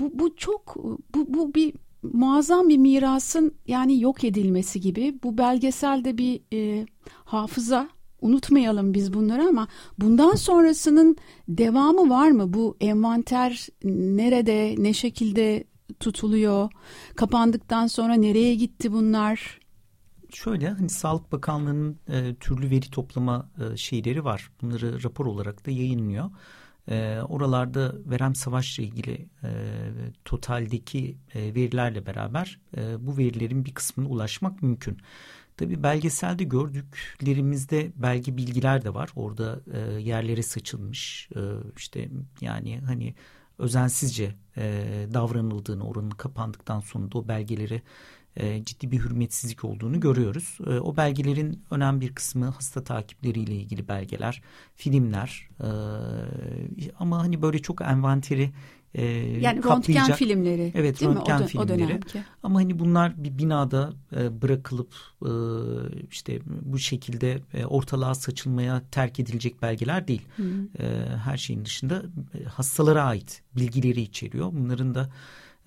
Bu, 0.01 0.19
bu 0.19 0.37
çok 0.37 0.77
bu, 1.15 1.35
bu 1.35 1.55
bir 1.55 1.75
muazzam 2.03 2.69
bir 2.69 2.79
mirasın 2.79 3.55
yani 3.67 4.01
yok 4.01 4.25
edilmesi 4.25 4.81
gibi. 4.81 5.19
Bu 5.23 5.39
belgeselde 5.39 6.19
bir 6.19 6.41
e, 6.53 6.87
hafıza 7.25 7.89
unutmayalım 8.21 8.95
biz 8.95 9.15
bunları 9.15 9.49
ama 9.49 9.69
bundan 9.99 10.35
sonrasının 10.35 11.17
devamı 11.49 12.11
var 12.11 12.31
mı? 12.31 12.53
Bu 12.53 12.77
envanter 12.81 13.69
nerede, 13.85 14.75
ne 14.79 14.93
şekilde 14.93 15.65
tutuluyor? 16.01 16.71
Kapandıktan 17.17 17.87
sonra 17.87 18.15
nereye 18.15 18.55
gitti 18.55 18.93
bunlar? 18.93 19.61
Şöyle 20.35 20.69
hani 20.69 20.89
Sağlık 20.89 21.33
Bakanlığı'nın 21.33 21.99
e, 22.09 22.35
türlü 22.35 22.71
veri 22.71 22.91
toplama 22.91 23.51
e, 23.59 23.77
şeyleri 23.77 24.25
var. 24.25 24.51
Bunları 24.63 25.03
rapor 25.03 25.27
olarak 25.27 25.67
da 25.67 25.71
yayınlıyor. 25.71 26.31
E, 26.89 27.21
oralarda 27.29 27.95
verem 28.07 28.35
savaşla 28.35 28.83
ilgili 28.83 29.29
e, 29.43 29.51
totaldeki 30.25 31.17
e, 31.35 31.55
verilerle 31.55 32.07
beraber 32.07 32.61
e, 32.77 33.07
bu 33.07 33.19
verilerin 33.19 33.65
bir 33.65 33.75
kısmına 33.75 34.09
ulaşmak 34.09 34.63
mümkün. 34.63 34.99
Tabi 35.57 35.83
belgeselde 35.83 36.45
gördüklerimizde 36.45 37.93
belge 37.97 38.37
bilgiler 38.37 38.85
de 38.85 38.95
var. 38.95 39.11
Orada 39.17 39.61
e, 39.73 40.01
yerlere 40.01 40.43
saçılmış 40.43 41.29
e, 41.37 41.41
işte 41.77 42.09
yani 42.41 42.81
hani 42.87 43.15
özensizce 43.59 44.35
e, 44.57 44.63
davranıldığını 45.15 45.85
oranın 45.89 46.11
kapandıktan 46.11 46.81
sonra 46.81 47.13
da 47.13 47.19
o 47.19 47.29
belgeleri 47.29 47.83
e, 48.37 48.65
ciddi 48.65 48.91
bir 48.91 48.99
hürmetsizlik 48.99 49.65
olduğunu 49.65 50.01
görüyoruz. 50.01 50.59
E, 50.67 50.71
o 50.71 50.97
belgelerin 50.97 51.65
önemli 51.71 52.01
bir 52.01 52.15
kısmı 52.15 52.47
hasta 52.47 52.85
takipleriyle 52.85 53.55
ilgili 53.55 53.89
belgeler, 53.89 54.43
filmler 54.77 55.49
e, 55.61 55.69
ama 56.99 57.19
hani 57.19 57.43
böyle 57.43 57.59
çok 57.59 57.83
envanteri 57.83 58.51
e, 58.95 59.05
yani 59.41 59.61
kaplayacak. 59.61 60.09
röntgen 60.09 60.17
filmleri 60.17 60.73
evet 60.75 61.01
değil 61.01 61.11
röntgen 61.11 61.39
mi? 61.39 61.45
O, 61.45 61.49
filmleri 61.49 62.01
o 62.15 62.19
ama 62.43 62.59
hani 62.59 62.79
bunlar 62.79 63.25
bir 63.25 63.39
binada 63.39 63.93
e, 64.17 64.43
bırakılıp 64.43 64.95
e, 65.23 65.31
işte 66.11 66.41
bu 66.47 66.79
şekilde 66.79 67.41
e, 67.55 67.65
ortalığa 67.65 68.15
saçılmaya 68.15 68.83
terk 68.91 69.21
edilecek 69.21 69.63
belgeler 69.63 70.09
değil 70.09 70.23
e, 70.79 70.85
her 71.25 71.37
şeyin 71.37 71.65
dışında 71.65 72.03
hastalara 72.49 73.05
ait 73.05 73.43
bilgileri 73.57 74.01
içeriyor 74.01 74.53
bunların 74.53 74.95
da 74.95 75.11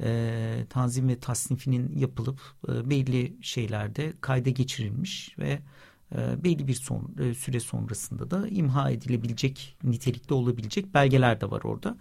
e, 0.01 0.65
tanzim 0.69 1.07
ve 1.07 1.19
tasnifinin 1.19 1.97
yapılıp 1.97 2.39
e, 2.67 2.89
belli 2.89 3.37
şeylerde 3.41 4.13
kayda 4.21 4.49
geçirilmiş 4.49 5.35
ve 5.39 5.59
e, 6.15 6.43
belli 6.43 6.67
bir 6.67 6.73
son, 6.73 7.15
e, 7.19 7.33
süre 7.33 7.59
sonrasında 7.59 8.31
da 8.31 8.47
imha 8.47 8.91
edilebilecek 8.91 9.77
nitelikte 9.83 10.33
olabilecek 10.33 10.93
belgeler 10.93 11.41
de 11.41 11.51
var 11.51 11.61
orada. 11.63 11.97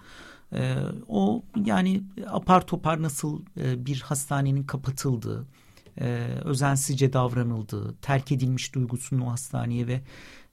E, 0.52 0.76
o 1.08 1.44
yani 1.64 2.02
apar 2.26 2.66
topar 2.66 3.02
nasıl 3.02 3.42
e, 3.60 3.86
bir 3.86 4.00
hastanenin 4.00 4.64
kapatıldığı, 4.64 5.46
e, 6.00 6.06
özensizce 6.44 7.12
davranıldığı, 7.12 7.94
terk 7.96 8.32
edilmiş 8.32 8.74
duygusunun 8.74 9.20
o 9.20 9.30
hastaneye 9.30 9.86
ve 9.86 10.00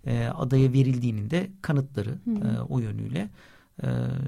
e, 0.05 0.25
adaya 0.27 0.73
verildiğinin 0.73 1.29
de 1.29 1.51
kanıtları 1.61 2.19
e, 2.27 2.59
o 2.59 2.79
yönüyle. 2.79 3.29
Ee, 3.83 3.87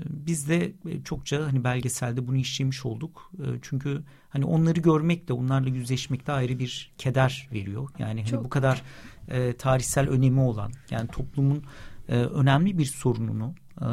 biz 0.09 0.49
de 0.49 0.73
çokça 1.03 1.45
hani 1.45 1.63
belgeselde 1.63 2.27
bunu 2.27 2.37
işlemiş 2.37 2.85
olduk. 2.85 3.31
Ee, 3.39 3.43
çünkü 3.61 4.03
hani 4.29 4.45
onları 4.45 4.79
görmek 4.79 5.27
de 5.27 5.33
onlarla 5.33 5.69
yüzleşmek 5.69 6.27
de 6.27 6.31
ayrı 6.31 6.59
bir 6.59 6.93
keder 6.97 7.49
veriyor. 7.51 7.89
Yani 7.99 8.21
hani 8.21 8.31
Çok. 8.31 8.45
bu 8.45 8.49
kadar 8.49 8.81
e, 9.27 9.53
tarihsel 9.53 10.09
önemi 10.09 10.39
olan 10.39 10.71
yani 10.89 11.07
toplumun 11.07 11.63
e, 12.09 12.15
önemli 12.15 12.77
bir 12.77 12.85
sorununu 12.85 13.53
e, 13.81 13.87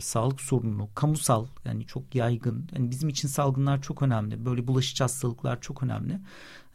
sağlık 0.00 0.40
sorununu 0.40 0.88
kamusal 0.94 1.46
yani 1.64 1.86
çok 1.86 2.14
yaygın 2.14 2.68
yani 2.76 2.90
bizim 2.90 3.08
için 3.08 3.28
salgınlar 3.28 3.82
çok 3.82 4.02
önemli 4.02 4.44
böyle 4.44 4.66
bulaşıcı 4.66 5.04
hastalıklar 5.04 5.60
çok 5.60 5.82
önemli 5.82 6.12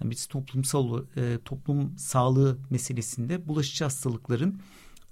yani 0.01 0.11
biz 0.11 0.27
toplumsal 0.27 1.03
e, 1.17 1.39
toplum 1.45 1.97
sağlığı 1.97 2.57
meselesinde 2.69 3.47
bulaşıcı 3.47 3.83
hastalıkların 3.83 4.59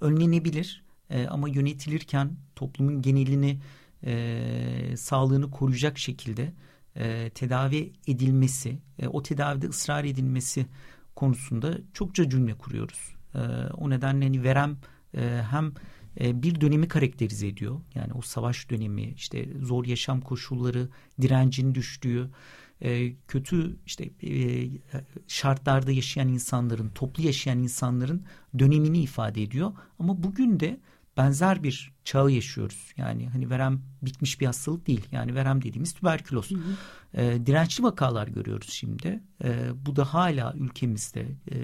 önlenebilir 0.00 0.87
e, 1.10 1.26
ama 1.26 1.48
yönetilirken 1.48 2.36
toplumun 2.56 3.02
genelini 3.02 3.58
e, 4.04 4.96
sağlığını 4.96 5.50
koruyacak 5.50 5.98
şekilde 5.98 6.52
e, 6.96 7.30
tedavi 7.30 7.92
edilmesi, 8.06 8.78
e, 8.98 9.08
o 9.08 9.22
tedavide 9.22 9.66
ısrar 9.66 10.04
edilmesi 10.04 10.66
konusunda 11.16 11.78
çokça 11.94 12.30
cümle 12.30 12.54
kuruyoruz. 12.54 13.14
E, 13.34 13.38
o 13.76 13.90
nedenle 13.90 14.24
hani 14.24 14.42
verem 14.42 14.78
e, 15.14 15.42
hem 15.50 15.72
e, 16.20 16.42
bir 16.42 16.60
dönemi 16.60 16.88
karakterize 16.88 17.46
ediyor. 17.46 17.80
Yani 17.94 18.12
o 18.12 18.22
savaş 18.22 18.70
dönemi, 18.70 19.02
işte 19.02 19.48
zor 19.62 19.84
yaşam 19.84 20.20
koşulları, 20.20 20.88
direncin 21.20 21.74
düştüğü, 21.74 22.30
e, 22.80 23.14
kötü 23.28 23.76
işte 23.86 24.10
e, 24.22 24.68
şartlarda 25.26 25.92
yaşayan 25.92 26.28
insanların, 26.28 26.88
toplu 26.88 27.22
yaşayan 27.22 27.58
insanların 27.58 28.24
dönemini 28.58 28.98
ifade 28.98 29.42
ediyor. 29.42 29.72
Ama 29.98 30.22
bugün 30.22 30.60
de 30.60 30.80
benzer 31.18 31.62
bir 31.62 31.92
çağı 32.04 32.30
yaşıyoruz. 32.30 32.92
Yani 32.96 33.28
hani 33.28 33.50
verem 33.50 33.82
bitmiş 34.02 34.40
bir 34.40 34.46
hastalık 34.46 34.86
değil. 34.86 35.06
Yani 35.12 35.34
verem 35.34 35.62
dediğimiz 35.62 35.92
tüberküloz. 35.92 36.50
Hı 36.50 36.54
hı. 36.54 37.22
E, 37.22 37.46
dirençli 37.46 37.84
vakalar 37.84 38.28
görüyoruz 38.28 38.70
şimdi. 38.70 39.20
E, 39.44 39.70
bu 39.86 39.96
da 39.96 40.14
hala 40.14 40.54
ülkemizde 40.56 41.20
e, 41.20 41.56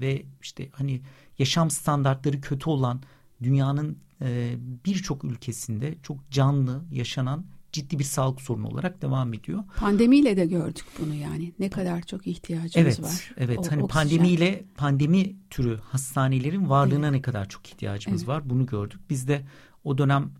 ve 0.00 0.22
işte 0.42 0.68
hani 0.72 1.00
yaşam 1.38 1.70
standartları 1.70 2.40
kötü 2.40 2.70
olan 2.70 3.02
dünyanın 3.42 3.98
e, 4.22 4.56
birçok 4.86 5.24
ülkesinde 5.24 5.94
çok 6.02 6.30
canlı 6.30 6.84
yaşanan 6.92 7.44
ciddi 7.78 7.98
bir 7.98 8.04
sağlık 8.04 8.40
sorunu 8.40 8.68
olarak 8.68 9.02
devam 9.02 9.34
ediyor. 9.34 9.64
Pandemiyle 9.76 10.36
de 10.36 10.46
gördük 10.46 10.84
bunu 11.00 11.14
yani. 11.14 11.52
Ne 11.58 11.70
kadar 11.70 12.02
çok 12.02 12.26
ihtiyacımız 12.26 12.74
evet, 12.76 13.02
var. 13.02 13.34
Evet. 13.36 13.58
O, 13.58 13.70
hani 13.70 13.82
oksijen. 13.82 13.88
pandemiyle 13.88 14.64
pandemi 14.76 15.36
türü 15.50 15.78
hastanelerin 15.78 16.68
varlığına 16.68 17.06
evet. 17.06 17.16
ne 17.16 17.22
kadar 17.22 17.48
çok 17.48 17.66
ihtiyacımız 17.66 18.22
evet. 18.22 18.28
var 18.28 18.50
bunu 18.50 18.66
gördük. 18.66 19.00
Biz 19.10 19.28
de 19.28 19.42
o 19.84 19.98
dönem 19.98 20.30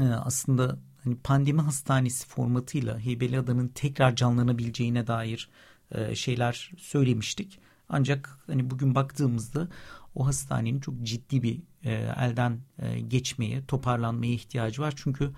e, 0.00 0.04
aslında 0.04 0.78
hani 1.04 1.16
pandemi 1.16 1.60
hastanesi 1.60 2.26
formatıyla 2.26 2.98
Heybeliada'nın 2.98 3.68
tekrar 3.68 4.16
canlanabileceğine 4.16 5.06
dair 5.06 5.48
e, 5.90 6.14
şeyler 6.14 6.72
söylemiştik. 6.78 7.58
Ancak 7.88 8.38
hani 8.46 8.70
bugün 8.70 8.94
baktığımızda 8.94 9.68
o 10.14 10.26
hastanenin 10.26 10.80
çok 10.80 11.02
ciddi 11.02 11.42
bir 11.42 11.62
e, 11.84 11.92
elden 12.20 12.58
e, 12.78 13.00
geçmeye, 13.00 13.64
toparlanmaya 13.66 14.32
ihtiyacı 14.32 14.82
var. 14.82 14.94
Çünkü 14.96 15.30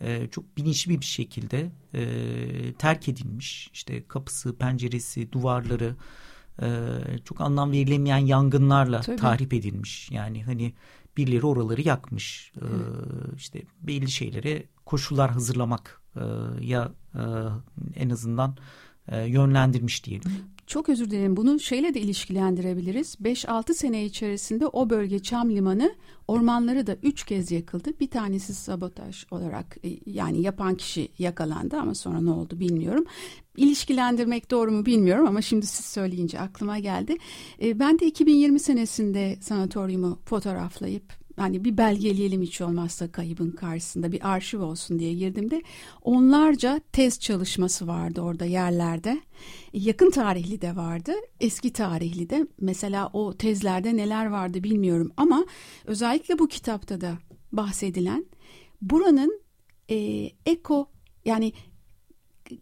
e, 0.00 0.28
çok 0.30 0.56
bilinçli 0.56 1.00
bir 1.00 1.04
şekilde 1.04 1.70
e, 1.94 2.72
terk 2.72 3.08
edilmiş. 3.08 3.70
İşte 3.72 4.02
kapısı, 4.08 4.56
penceresi, 4.56 5.32
duvarları 5.32 5.96
e, 6.62 6.68
çok 7.24 7.40
anlam 7.40 7.72
verilemeyen 7.72 8.18
yangınlarla 8.18 9.00
Tabii. 9.00 9.16
tahrip 9.16 9.54
edilmiş. 9.54 10.10
Yani 10.10 10.44
hani 10.44 10.74
birileri 11.16 11.46
oraları 11.46 11.80
yakmış. 11.80 12.52
E, 12.56 12.66
işte 13.36 13.62
belli 13.82 14.10
şeylere 14.10 14.64
koşullar 14.84 15.30
hazırlamak 15.30 16.00
e, 16.16 16.22
ya 16.60 16.92
e, 17.14 17.22
en 17.96 18.10
azından 18.10 18.56
e, 19.08 19.24
yönlendirmiş 19.24 20.04
diyelim. 20.04 20.30
Çok 20.66 20.88
özür 20.88 21.10
dilerim. 21.10 21.36
Bunu 21.36 21.60
şeyle 21.60 21.94
de 21.94 22.00
ilişkilendirebiliriz. 22.00 23.16
5-6 23.22 23.74
sene 23.74 24.04
içerisinde 24.04 24.66
o 24.66 24.90
bölge 24.90 25.18
Çam 25.18 25.50
Limanı 25.50 25.94
ormanları 26.28 26.86
da 26.86 26.96
3 27.02 27.24
kez 27.24 27.50
yakıldı. 27.50 27.90
Bir 28.00 28.10
tanesi 28.10 28.54
sabotaj 28.54 29.24
olarak 29.30 29.76
e, 29.84 29.88
yani 30.06 30.42
yapan 30.42 30.74
kişi 30.74 31.08
yakalandı 31.18 31.76
ama 31.76 31.94
sonra 31.94 32.20
ne 32.20 32.30
oldu 32.30 32.60
bilmiyorum. 32.60 33.04
İlişkilendirmek 33.56 34.50
doğru 34.50 34.70
mu 34.72 34.86
bilmiyorum 34.86 35.26
ama 35.26 35.42
şimdi 35.42 35.66
siz 35.66 35.86
söyleyince 35.86 36.40
aklıma 36.40 36.78
geldi. 36.78 37.16
E, 37.62 37.78
ben 37.78 37.98
de 37.98 38.06
2020 38.06 38.60
senesinde 38.60 39.36
sanatoryumu 39.40 40.18
fotoğraflayıp 40.24 41.23
hani 41.36 41.64
bir 41.64 41.76
belgeleyelim 41.76 42.42
hiç 42.42 42.60
olmazsa 42.60 43.12
kaybın 43.12 43.50
karşısında 43.50 44.12
bir 44.12 44.28
arşiv 44.32 44.60
olsun 44.60 44.98
diye 44.98 45.14
girdiğimde 45.14 45.62
onlarca 46.02 46.80
tez 46.92 47.20
çalışması 47.20 47.86
vardı 47.86 48.20
orada 48.20 48.44
yerlerde. 48.44 49.20
Yakın 49.72 50.10
tarihli 50.10 50.60
de 50.60 50.76
vardı, 50.76 51.12
eski 51.40 51.72
tarihli 51.72 52.30
de. 52.30 52.46
Mesela 52.60 53.10
o 53.12 53.34
tezlerde 53.34 53.96
neler 53.96 54.26
vardı 54.26 54.64
bilmiyorum 54.64 55.12
ama 55.16 55.46
özellikle 55.84 56.38
bu 56.38 56.48
kitapta 56.48 57.00
da 57.00 57.18
bahsedilen 57.52 58.26
buranın 58.82 59.42
e, 59.90 60.30
eko 60.46 60.90
yani 61.24 61.52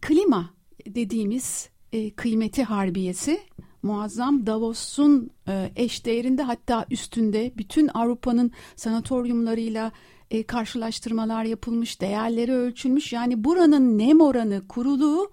klima 0.01 0.55
dediğimiz 0.87 1.71
e, 1.93 2.11
kıymeti 2.11 2.65
harbiyesi 2.65 3.41
muazzam 3.83 4.47
Davos'un 4.47 5.31
e, 5.49 5.73
eş 5.77 6.07
değerinde 6.07 6.43
hatta 6.43 6.87
üstünde 6.91 7.53
bütün 7.57 7.89
Avrupa'nın 7.95 8.51
sanatoryumlarıyla 8.77 9.93
e, 10.31 10.43
karşılaştırmalar 10.43 11.45
yapılmış, 11.45 12.01
değerleri 12.01 12.53
ölçülmüş. 12.53 13.13
Yani 13.13 13.45
buranın 13.45 13.99
nem 13.99 14.21
oranı, 14.21 14.69
kuruluğu 14.69 15.31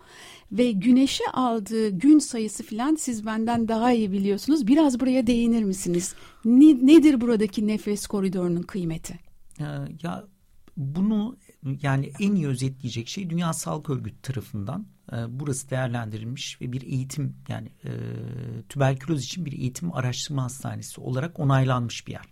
ve 0.51 0.71
güneşe 0.71 1.23
aldığı 1.33 1.89
gün 1.89 2.19
sayısı 2.19 2.63
filan 2.63 2.95
siz 2.95 3.25
benden 3.25 3.67
daha 3.67 3.91
iyi 3.91 4.11
biliyorsunuz. 4.11 4.67
Biraz 4.67 4.99
buraya 4.99 5.27
değinir 5.27 5.63
misiniz? 5.63 6.15
Ne, 6.45 6.85
nedir 6.87 7.21
buradaki 7.21 7.67
nefes 7.67 8.07
koridorunun 8.07 8.61
kıymeti? 8.61 9.19
Ya 10.03 10.23
bunu 10.77 11.37
yani 11.81 12.11
en 12.19 12.35
iyi 12.35 12.47
özetleyecek 12.47 13.07
şey 13.07 13.29
Dünya 13.29 13.53
Sağlık 13.53 13.89
Örgütü 13.89 14.21
tarafından 14.21 14.87
e, 15.11 15.15
burası 15.29 15.69
değerlendirilmiş 15.69 16.61
ve 16.61 16.71
bir 16.71 16.81
eğitim 16.81 17.35
yani 17.47 17.71
e, 17.83 17.91
tüberküloz 18.69 19.23
için 19.23 19.45
bir 19.45 19.51
eğitim 19.51 19.93
araştırma 19.93 20.43
hastanesi 20.43 21.01
olarak 21.01 21.39
onaylanmış 21.39 22.07
bir 22.07 22.11
yer. 22.11 22.25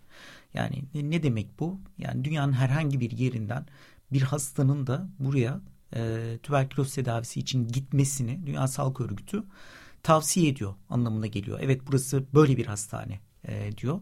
Yani 0.53 0.83
ne, 0.93 1.23
demek 1.23 1.59
bu? 1.59 1.79
Yani 1.97 2.23
dünyanın 2.23 2.53
herhangi 2.53 2.99
bir 2.99 3.11
yerinden 3.11 3.65
bir 4.11 4.21
hastanın 4.21 4.87
da 4.87 5.09
buraya 5.19 5.61
e, 5.95 6.21
tüberküloz 6.43 6.95
tedavisi 6.95 7.39
için 7.39 7.67
gitmesini 7.67 8.45
Dünya 8.45 8.67
Sağlık 8.67 9.01
Örgütü 9.01 9.43
tavsiye 10.03 10.49
ediyor 10.49 10.75
anlamına 10.89 11.27
geliyor. 11.27 11.59
Evet 11.61 11.81
burası 11.87 12.25
böyle 12.33 12.57
bir 12.57 12.65
hastane 12.65 13.19
e, 13.47 13.77
diyor. 13.77 13.99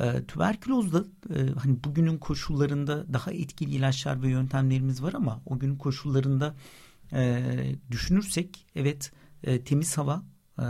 E, 0.00 0.26
tüberkülozda 0.26 1.04
e, 1.34 1.46
hani 1.58 1.84
bugünün 1.84 2.18
koşullarında 2.18 3.12
daha 3.12 3.32
etkili 3.32 3.70
ilaçlar 3.70 4.22
ve 4.22 4.30
yöntemlerimiz 4.30 5.02
var 5.02 5.12
ama 5.12 5.42
o 5.46 5.58
günün 5.58 5.76
koşullarında 5.76 6.54
e, 7.12 7.42
düşünürsek 7.90 8.66
evet 8.74 9.12
e, 9.44 9.64
temiz 9.64 9.98
hava, 9.98 10.22
e, 10.58 10.64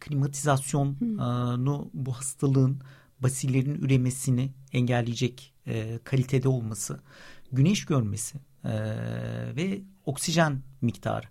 klimatizasyonu 0.00 1.90
bu 1.94 2.12
hastalığın 2.12 2.80
basillerin 3.20 3.74
üremesini 3.74 4.52
engelleyecek 4.72 5.54
e, 5.66 5.98
kalitede 6.04 6.48
olması, 6.48 7.00
güneş 7.52 7.84
görmesi 7.84 8.38
e, 8.64 8.72
ve 9.56 9.82
oksijen 10.06 10.62
miktarı. 10.80 11.26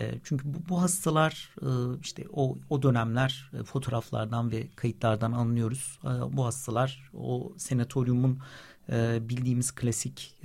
E, 0.00 0.14
çünkü 0.24 0.54
bu, 0.54 0.58
bu 0.68 0.82
hastalar 0.82 1.54
e, 1.62 1.68
işte 2.02 2.24
o, 2.32 2.58
o 2.70 2.82
dönemler 2.82 3.50
e, 3.60 3.62
fotoğraflardan 3.64 4.52
ve 4.52 4.68
kayıtlardan 4.76 5.32
anlıyoruz. 5.32 5.98
E, 6.04 6.36
bu 6.36 6.44
hastalar 6.44 7.10
o 7.14 7.52
senatoryumun 7.56 8.38
bildiğimiz 9.20 9.70
klasik 9.72 10.36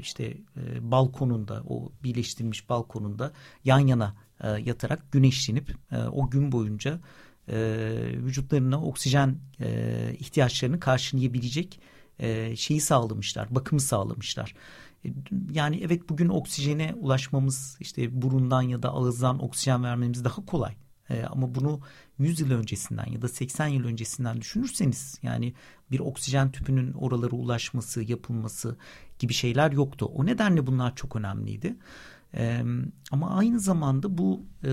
işte 0.00 0.36
balkonunda 0.80 1.62
o 1.68 1.92
birleştirilmiş 2.04 2.68
balkonunda 2.68 3.32
yan 3.64 3.78
yana 3.78 4.14
yatarak 4.64 5.12
güneşlenip 5.12 5.76
o 6.12 6.30
gün 6.30 6.52
boyunca 6.52 7.00
vücutlarına 8.24 8.82
oksijen 8.82 9.38
ihtiyaçlarını 10.18 10.80
karşılayabilecek 10.80 11.80
şeyi 12.56 12.80
sağlamışlar, 12.80 13.54
bakımı 13.54 13.80
sağlamışlar. 13.80 14.54
E, 15.06 15.12
yani 15.52 15.80
evet 15.84 16.08
bugün 16.08 16.28
oksijene 16.28 16.94
ulaşmamız 17.00 17.76
işte 17.80 18.22
burundan 18.22 18.62
ya 18.62 18.82
da 18.82 18.90
ağızdan 18.90 19.42
oksijen 19.42 19.84
vermemiz 19.84 20.24
daha 20.24 20.46
kolay. 20.46 20.74
E, 21.10 21.22
ama 21.22 21.54
bunu 21.54 21.80
100 22.18 22.40
yıl 22.40 22.50
öncesinden 22.50 23.06
ya 23.06 23.22
da 23.22 23.28
80 23.28 23.66
yıl 23.66 23.84
öncesinden 23.84 24.40
düşünürseniz 24.40 25.18
yani 25.22 25.54
bir 25.90 26.00
oksijen 26.00 26.52
tüpünün 26.52 26.92
oralara 26.92 27.36
ulaşması, 27.36 28.02
yapılması 28.02 28.76
gibi 29.18 29.32
şeyler 29.32 29.72
yoktu. 29.72 30.06
O 30.14 30.26
nedenle 30.26 30.66
bunlar 30.66 30.96
çok 30.96 31.16
önemliydi. 31.16 31.76
E, 32.34 32.62
ama 33.10 33.30
aynı 33.30 33.60
zamanda 33.60 34.18
bu 34.18 34.42
e, 34.64 34.70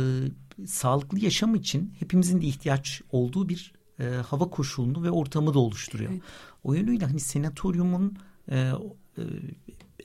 sağlıklı 0.66 1.20
yaşam 1.20 1.56
için 1.56 1.94
hepimizin 2.00 2.42
de 2.42 2.46
ihtiyaç 2.46 3.02
olduğu 3.12 3.50
bir 3.50 3.74
e, 4.00 4.04
hava 4.06 4.50
koşulunu 4.50 5.04
ve 5.04 5.12
ortamı 5.12 5.54
da 5.54 5.60
oluşturuyor. 5.60 6.12
Evet. 6.12 6.22
O 6.64 6.74
yönüyle 6.74 7.06
hani 7.06 7.20
senatoryumun 7.20 8.18
e, 8.52 8.58
e, 8.58 9.24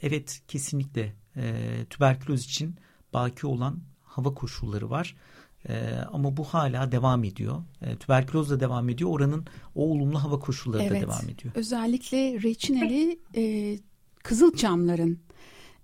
evet 0.03 0.41
kesinlikle 0.49 1.15
e, 1.37 1.65
tüberküloz 1.91 2.45
için 2.45 2.77
baki 3.13 3.47
olan 3.47 3.81
hava 4.03 4.35
koşulları 4.35 4.91
var. 4.91 5.17
E, 5.69 5.93
ama 6.13 6.37
bu 6.37 6.45
hala 6.45 6.93
devam 6.93 7.25
ediyor. 7.25 7.63
E, 7.83 7.97
tüberküloz 7.97 8.51
da 8.51 8.61
devam 8.61 8.89
ediyor. 8.89 9.11
Oranın 9.11 9.47
o 9.75 9.91
olumlu 9.91 10.23
hava 10.23 10.39
koşulları 10.39 10.83
evet, 10.83 11.03
da 11.03 11.07
devam 11.07 11.29
ediyor. 11.29 11.55
Özellikle 11.55 12.43
reçineli 12.43 13.19
e, 13.37 13.79
kızılçamların 14.23 15.21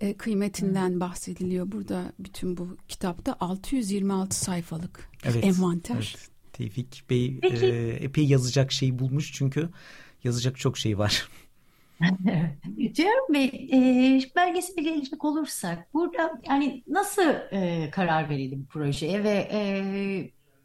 e, 0.01 0.17
kıymetinden 0.17 1.01
bahsediliyor. 1.01 1.73
Burada 1.73 2.13
bütün 2.19 2.57
bu 2.57 2.77
kitapta 2.89 3.37
626 3.41 4.37
sayfalık 4.37 5.11
evet, 5.25 5.45
envanter. 5.45 5.95
Evet. 5.95 6.29
Tevfik 6.53 7.05
Bey 7.11 7.39
e, 7.43 7.67
epey 8.01 8.27
yazacak 8.27 8.73
şey 8.73 8.99
bulmuş 8.99 9.33
çünkü 9.33 9.69
yazacak 10.25 10.59
çok 10.59 10.79
şey 10.79 10.99
var. 10.99 11.29
Cem 12.93 13.09
Bey, 13.35 13.69
e, 13.73 14.21
belgesele 14.37 14.83
gelecek 14.83 15.25
olursak 15.25 15.95
burada 15.95 16.41
yani 16.49 16.83
nasıl 16.89 17.31
e, 17.53 17.91
karar 17.91 18.31
verelim 18.31 18.67
projeye 18.67 19.25
ve 19.25 19.49
e, 19.53 19.61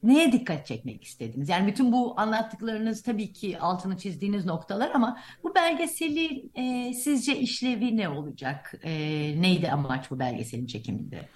neye 0.04 0.32
dikkat 0.32 0.68
çekmek 0.68 1.04
istediniz? 1.04 1.50
Yani 1.50 1.68
bütün 1.68 1.92
bu 1.92 2.20
anlattıklarınız 2.20 3.04
tabii 3.04 3.34
ki 3.34 3.60
altını 3.60 3.98
çizdiğiniz 3.98 4.46
noktalar 4.46 4.92
ama 4.94 5.20
bu 5.44 5.56
belgeselin 5.56 6.52
e, 6.56 6.94
sizce 6.94 7.38
işlevi 7.38 7.98
ne 7.98 8.10
olacak? 8.10 8.74
E, 8.84 8.92
neydi 9.42 9.72
amaç 9.72 10.12
bu 10.12 10.20
belgeselin 10.20 10.68
çekiminde? 10.68 11.30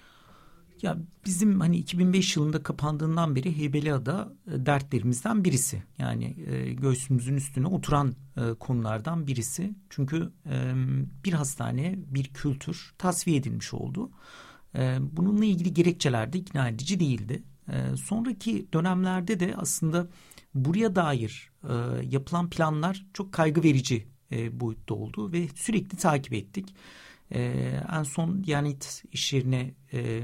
Ya 0.84 0.98
bizim 1.26 1.60
hani 1.60 1.76
2005 1.76 2.36
yılında 2.36 2.62
kapandığından 2.62 3.36
beri 3.36 3.56
Heybeliada 3.56 4.32
e, 4.46 4.66
dertlerimizden 4.66 5.44
birisi. 5.44 5.82
Yani 5.98 6.36
e, 6.46 6.72
göğsümüzün 6.72 7.36
üstüne 7.36 7.66
oturan 7.66 8.14
e, 8.36 8.54
konulardan 8.54 9.26
birisi. 9.26 9.74
Çünkü 9.90 10.32
e, 10.46 10.72
bir 11.24 11.32
hastane, 11.32 11.94
bir 11.96 12.24
kültür 12.24 12.94
tasfiye 12.98 13.36
edilmiş 13.36 13.74
oldu. 13.74 14.10
E, 14.74 14.98
bununla 15.00 15.44
ilgili 15.44 15.74
gerekçeler 15.74 16.32
de 16.32 16.38
ikna 16.38 16.68
edici 16.68 17.00
değildi. 17.00 17.42
E, 17.68 17.96
sonraki 17.96 18.68
dönemlerde 18.72 19.40
de 19.40 19.54
aslında 19.56 20.06
buraya 20.54 20.96
dair 20.96 21.50
e, 21.68 21.74
yapılan 22.10 22.50
planlar 22.50 23.06
çok 23.12 23.32
kaygı 23.32 23.62
verici 23.62 24.06
e, 24.32 24.60
boyutta 24.60 24.94
oldu 24.94 25.32
ve 25.32 25.48
sürekli 25.54 25.98
takip 25.98 26.32
ettik. 26.32 26.74
E, 27.30 27.40
en 27.92 28.02
son 28.02 28.42
Yanit 28.46 29.04
iş 29.12 29.32
yerine 29.32 29.74
e, 29.92 30.22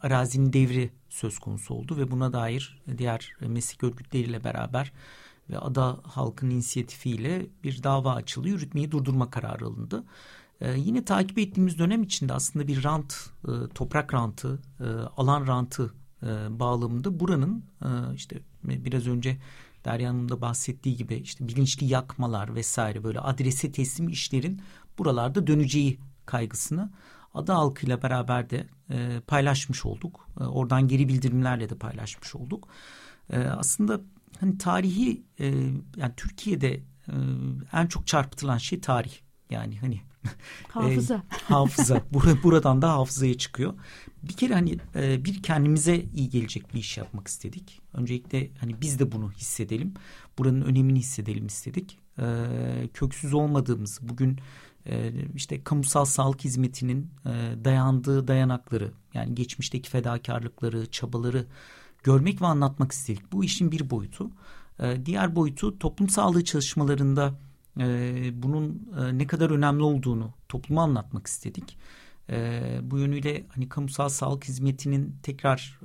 arazinin 0.00 0.52
devri 0.52 0.90
söz 1.08 1.38
konusu 1.38 1.74
oldu 1.74 1.96
ve 1.96 2.10
buna 2.10 2.32
dair 2.32 2.82
diğer 2.98 3.32
meslek 3.40 3.84
örgütleriyle 3.84 4.44
beraber 4.44 4.92
ve 5.50 5.58
ada 5.58 6.00
halkın 6.02 6.50
inisiyatifiyle 6.50 7.46
bir 7.64 7.82
dava 7.82 8.14
açıldı. 8.14 8.48
Yürütmeyi 8.48 8.90
durdurma 8.90 9.30
kararı 9.30 9.66
alındı. 9.66 10.04
Ee, 10.60 10.74
yine 10.78 11.04
takip 11.04 11.38
ettiğimiz 11.38 11.78
dönem 11.78 12.02
içinde 12.02 12.32
aslında 12.32 12.68
bir 12.68 12.84
rant, 12.84 13.14
e, 13.44 13.50
toprak 13.74 14.14
rantı, 14.14 14.58
e, 14.80 14.84
alan 15.16 15.46
rantı 15.46 15.94
e, 16.22 16.26
bağlamında 16.60 17.20
buranın 17.20 17.64
e, 17.82 18.14
işte 18.14 18.40
biraz 18.64 19.06
önce 19.06 19.38
Derya 19.84 20.10
Hanım 20.10 20.28
da 20.28 20.40
bahsettiği 20.40 20.96
gibi 20.96 21.14
işte 21.14 21.48
bilinçli 21.48 21.86
yakmalar 21.86 22.54
vesaire 22.54 23.04
böyle 23.04 23.20
adrese 23.20 23.72
teslim 23.72 24.08
işlerin 24.08 24.60
buralarda 24.98 25.46
döneceği 25.46 25.98
kaygısını 26.26 26.90
ada 27.34 27.54
halkıyla 27.54 28.02
beraber 28.02 28.50
de 28.50 28.66
e, 28.90 29.20
paylaşmış 29.26 29.86
olduk. 29.86 30.28
E, 30.40 30.44
oradan 30.44 30.88
geri 30.88 31.08
bildirimlerle 31.08 31.70
de 31.70 31.74
paylaşmış 31.74 32.34
olduk. 32.34 32.68
E, 33.30 33.38
aslında 33.38 34.00
hani 34.40 34.58
tarihi 34.58 35.22
e, 35.40 35.46
yani 35.96 36.12
Türkiye'de 36.16 36.74
e, 37.08 37.14
en 37.72 37.86
çok 37.86 38.06
çarpıtılan 38.06 38.58
şey 38.58 38.80
tarih. 38.80 39.12
Yani 39.50 39.78
hani 39.78 40.00
Hafıza. 40.68 41.14
e, 41.40 41.44
hafıza. 41.44 42.02
Buradan 42.42 42.82
da 42.82 42.92
hafızaya 42.92 43.38
çıkıyor. 43.38 43.74
Bir 44.22 44.32
kere 44.32 44.54
hani 44.54 44.78
e, 44.94 45.24
bir 45.24 45.42
kendimize 45.42 45.96
iyi 46.14 46.30
gelecek 46.30 46.74
bir 46.74 46.78
iş 46.78 46.98
yapmak 46.98 47.28
istedik. 47.28 47.80
Öncelikle 47.94 48.50
hani 48.60 48.80
biz 48.80 48.98
de 48.98 49.12
bunu 49.12 49.32
hissedelim. 49.32 49.94
Buranın 50.38 50.62
önemini 50.62 50.98
hissedelim 50.98 51.46
istedik. 51.46 51.98
E, 52.18 52.24
köksüz 52.94 53.34
olmadığımız 53.34 53.98
bugün 54.02 54.30
e, 54.30 54.38
işte 55.34 55.64
kamusal 55.64 56.04
sağlık 56.04 56.44
hizmetinin 56.44 57.10
e, 57.26 57.64
dayandığı 57.64 58.28
dayanakları 58.28 58.92
yani 59.14 59.34
geçmişteki 59.34 59.90
fedakarlıkları, 59.90 60.90
çabaları 60.90 61.46
görmek 62.02 62.42
ve 62.42 62.46
anlatmak 62.46 62.92
istedik. 62.92 63.32
Bu 63.32 63.44
işin 63.44 63.72
bir 63.72 63.90
boyutu. 63.90 64.30
E, 64.80 65.06
diğer 65.06 65.36
boyutu 65.36 65.78
toplum 65.78 66.08
sağlığı 66.08 66.44
çalışmalarında 66.44 67.34
e, 67.80 68.30
bunun 68.42 68.88
e, 69.00 69.18
ne 69.18 69.26
kadar 69.26 69.50
önemli 69.50 69.82
olduğunu 69.82 70.30
topluma 70.48 70.82
anlatmak 70.82 71.26
istedik. 71.26 71.78
E, 72.30 72.62
bu 72.82 72.98
yönüyle 72.98 73.46
hani 73.54 73.68
kamusal 73.68 74.08
sağlık 74.08 74.44
hizmetinin 74.44 75.16
tekrar 75.22 75.80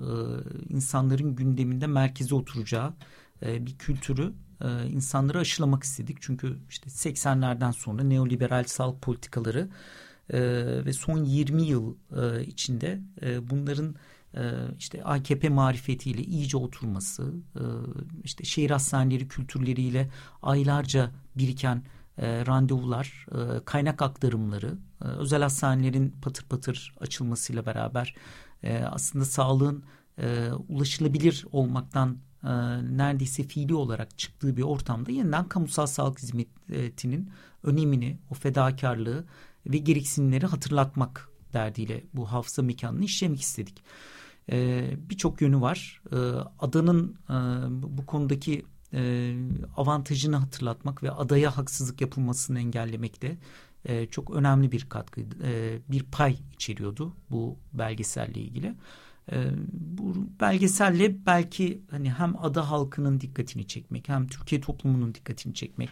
insanların 0.70 1.36
gündeminde 1.36 1.88
merkeze 1.88 2.36
oturacağı 2.36 2.94
bir 3.42 3.78
kültürü 3.78 4.34
e, 4.64 4.90
insanları 4.90 5.40
aşılamak 5.40 5.84
istedik. 5.84 6.18
Çünkü 6.22 6.58
işte 6.70 6.90
80'lerden 6.90 7.72
sonra 7.72 8.04
neoliberal 8.04 8.64
sağlık 8.64 9.02
politikaları 9.02 9.70
e, 10.30 10.40
ve 10.86 10.94
son 10.94 11.24
20 11.24 11.62
yıl 11.62 11.96
e, 12.18 12.46
içinde 12.46 13.02
bunların 13.42 13.96
işte 14.78 15.04
AKP 15.04 15.50
marifetiyle 15.50 16.24
iyice 16.24 16.58
oturması, 16.58 17.34
işte 18.24 18.44
şehir 18.44 18.70
hastaneleri 18.70 19.28
kültürleriyle 19.28 20.10
aylarca 20.42 21.12
biriken 21.36 21.84
randevular, 22.20 23.26
kaynak 23.66 24.02
aktarımları, 24.02 24.78
özel 25.02 25.42
hastanelerin 25.42 26.16
patır 26.22 26.44
patır 26.44 26.96
açılmasıyla 27.00 27.66
beraber 27.66 28.16
aslında 28.86 29.26
sağlığın 29.26 29.84
ulaşılabilir 30.70 31.46
olmaktan 31.52 32.18
e, 32.44 32.50
neredeyse 32.98 33.44
fiili 33.44 33.76
olarak 33.76 34.18
çıktığı 34.18 34.58
bir 34.58 34.64
ortamda 34.64 35.12
yeniden 35.12 35.48
kamusal 35.48 35.86
sağlık 35.86 36.20
hizmetinin 36.20 37.30
önemini, 37.64 38.18
o 38.30 38.34
fedakarlığı 38.34 39.26
ve 39.66 39.78
gereksinimleri 39.78 40.46
hatırlatmak 40.46 41.30
derdiyle 41.54 42.04
bu 42.14 42.32
hafıza 42.32 42.62
mekanını 42.62 43.04
işlemek 43.04 43.42
istedik. 43.42 43.84
E, 44.52 44.90
Birçok 45.10 45.42
yönü 45.42 45.62
var. 45.62 46.02
E, 46.12 46.18
adanın 46.60 47.16
e, 47.30 47.34
bu 47.98 48.06
konudaki 48.06 48.66
avantajını 49.78 50.36
hatırlatmak 50.36 51.04
ve 51.04 51.12
adaya 51.12 51.58
haksızlık 51.58 52.02
yapılmasını 52.02 52.60
engellemek 52.60 53.22
de 53.22 53.38
e, 53.86 54.06
çok 54.06 54.32
önemli 54.32 54.72
bir 54.72 54.90
katkı, 54.90 55.22
bir 55.92 56.04
pay 56.04 56.38
içeriyordu 56.54 57.14
bu 57.30 57.58
belgeselle 57.74 58.40
ilgili. 58.42 58.76
E, 59.32 59.38
bu 59.74 60.16
belgeselle 60.40 61.26
belki 61.26 61.82
hani 61.92 62.12
hem 62.12 62.36
ada 62.44 62.70
halkının 62.70 63.22
dikkatini 63.22 63.68
çekmek 63.68 64.10
hem 64.10 64.28
Türkiye 64.28 64.62
toplumunun 64.62 65.16
dikkatini 65.16 65.54
çekmek, 65.54 65.90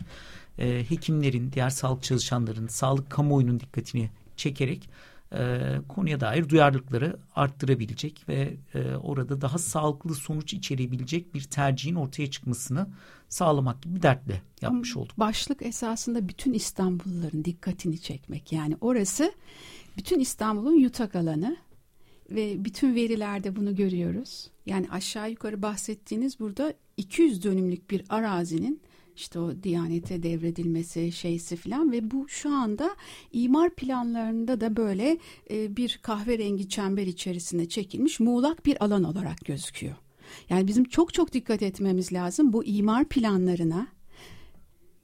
e, 0.57 0.85
hekimlerin, 0.89 1.51
diğer 1.51 1.69
sağlık 1.69 2.03
çalışanların, 2.03 2.67
sağlık 2.67 3.09
kamuoyunun 3.09 3.59
dikkatini 3.59 4.09
çekerek 4.37 4.89
e, 5.33 5.59
konuya 5.89 6.19
dair 6.19 6.49
duyarlılıkları 6.49 7.19
arttırabilecek 7.35 8.29
ve 8.29 8.57
e, 8.73 8.95
orada 8.95 9.41
daha 9.41 9.57
sağlıklı 9.57 10.15
sonuç 10.15 10.53
içerebilecek 10.53 11.33
bir 11.33 11.43
tercihin 11.43 11.95
ortaya 11.95 12.31
çıkmasını 12.31 12.87
sağlamak 13.29 13.81
gibi 13.81 13.95
bir 13.95 14.01
dertle 14.01 14.41
yapmış 14.61 14.97
olduk. 14.97 15.19
Başlık 15.19 15.61
esasında 15.61 16.27
bütün 16.27 16.53
İstanbulluların 16.53 17.45
dikkatini 17.45 18.01
çekmek. 18.01 18.51
Yani 18.51 18.77
orası 18.81 19.33
bütün 19.97 20.19
İstanbul'un 20.19 20.79
yutak 20.79 21.15
alanı 21.15 21.57
ve 22.31 22.65
bütün 22.65 22.95
verilerde 22.95 23.55
bunu 23.55 23.75
görüyoruz. 23.75 24.49
Yani 24.65 24.89
aşağı 24.89 25.29
yukarı 25.31 25.61
bahsettiğiniz 25.61 26.39
burada 26.39 26.73
200 26.97 27.43
dönümlük 27.43 27.91
bir 27.91 28.03
arazinin 28.09 28.81
işte 29.15 29.39
o 29.39 29.63
Diyanete 29.63 30.23
devredilmesi 30.23 31.11
şeysi 31.11 31.55
falan 31.55 31.91
ve 31.91 32.11
bu 32.11 32.29
şu 32.29 32.49
anda 32.49 32.95
imar 33.31 33.75
planlarında 33.75 34.61
da 34.61 34.75
böyle 34.75 35.17
e, 35.51 35.77
bir 35.77 35.99
kahverengi 36.01 36.69
çember 36.69 37.07
içerisinde 37.07 37.69
çekilmiş 37.69 38.19
muğlak 38.19 38.65
bir 38.65 38.83
alan 38.83 39.03
olarak 39.03 39.45
gözüküyor. 39.45 39.95
Yani 40.49 40.67
bizim 40.67 40.83
çok 40.83 41.13
çok 41.13 41.33
dikkat 41.33 41.61
etmemiz 41.61 42.13
lazım 42.13 42.53
bu 42.53 42.65
imar 42.65 43.05
planlarına 43.05 43.87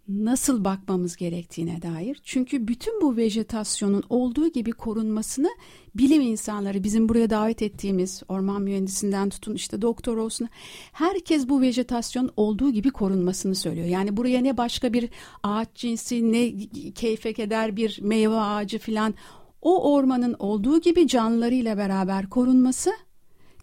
nasıl 0.08 0.66
bakmamız 0.66 1.16
gerektiğine 1.16 1.82
dair. 1.82 2.22
Çünkü 2.24 2.68
bütün 2.68 3.02
bu 3.02 3.18
vejetasyonun 3.18 4.04
olduğu 4.10 4.48
gibi 4.48 4.72
korunmasını 4.72 5.50
bilim 5.96 6.22
insanları 6.22 6.84
bizim 6.84 7.10
buraya 7.10 7.30
davet 7.30 7.62
ettiğimiz 7.62 8.24
orman 8.28 8.62
mühendisinden 8.62 9.30
tutun 9.30 9.56
işte 9.56 9.82
doktor 9.82 10.18
olsun 10.18 10.50
herkes 10.92 11.50
bu 11.50 11.62
vejetasyon 11.62 12.30
olduğu 12.38 12.72
gibi 12.72 12.90
korunmasını 12.90 13.56
söylüyor. 13.56 13.88
Yani 13.88 14.18
buraya 14.18 14.42
ne 14.42 14.58
başka 14.58 14.94
bir 14.94 15.10
ağaç 15.44 15.68
cinsi 15.76 16.32
ne 16.32 16.68
keyfe 16.92 17.34
keder 17.34 17.76
bir 17.76 18.00
meyve 18.02 18.36
ağacı 18.36 18.80
filan 18.80 19.14
o 19.62 19.94
ormanın 19.94 20.36
olduğu 20.40 20.82
gibi 20.82 21.08
canlılarıyla 21.08 21.78
beraber 21.78 22.30
korunması 22.30 22.92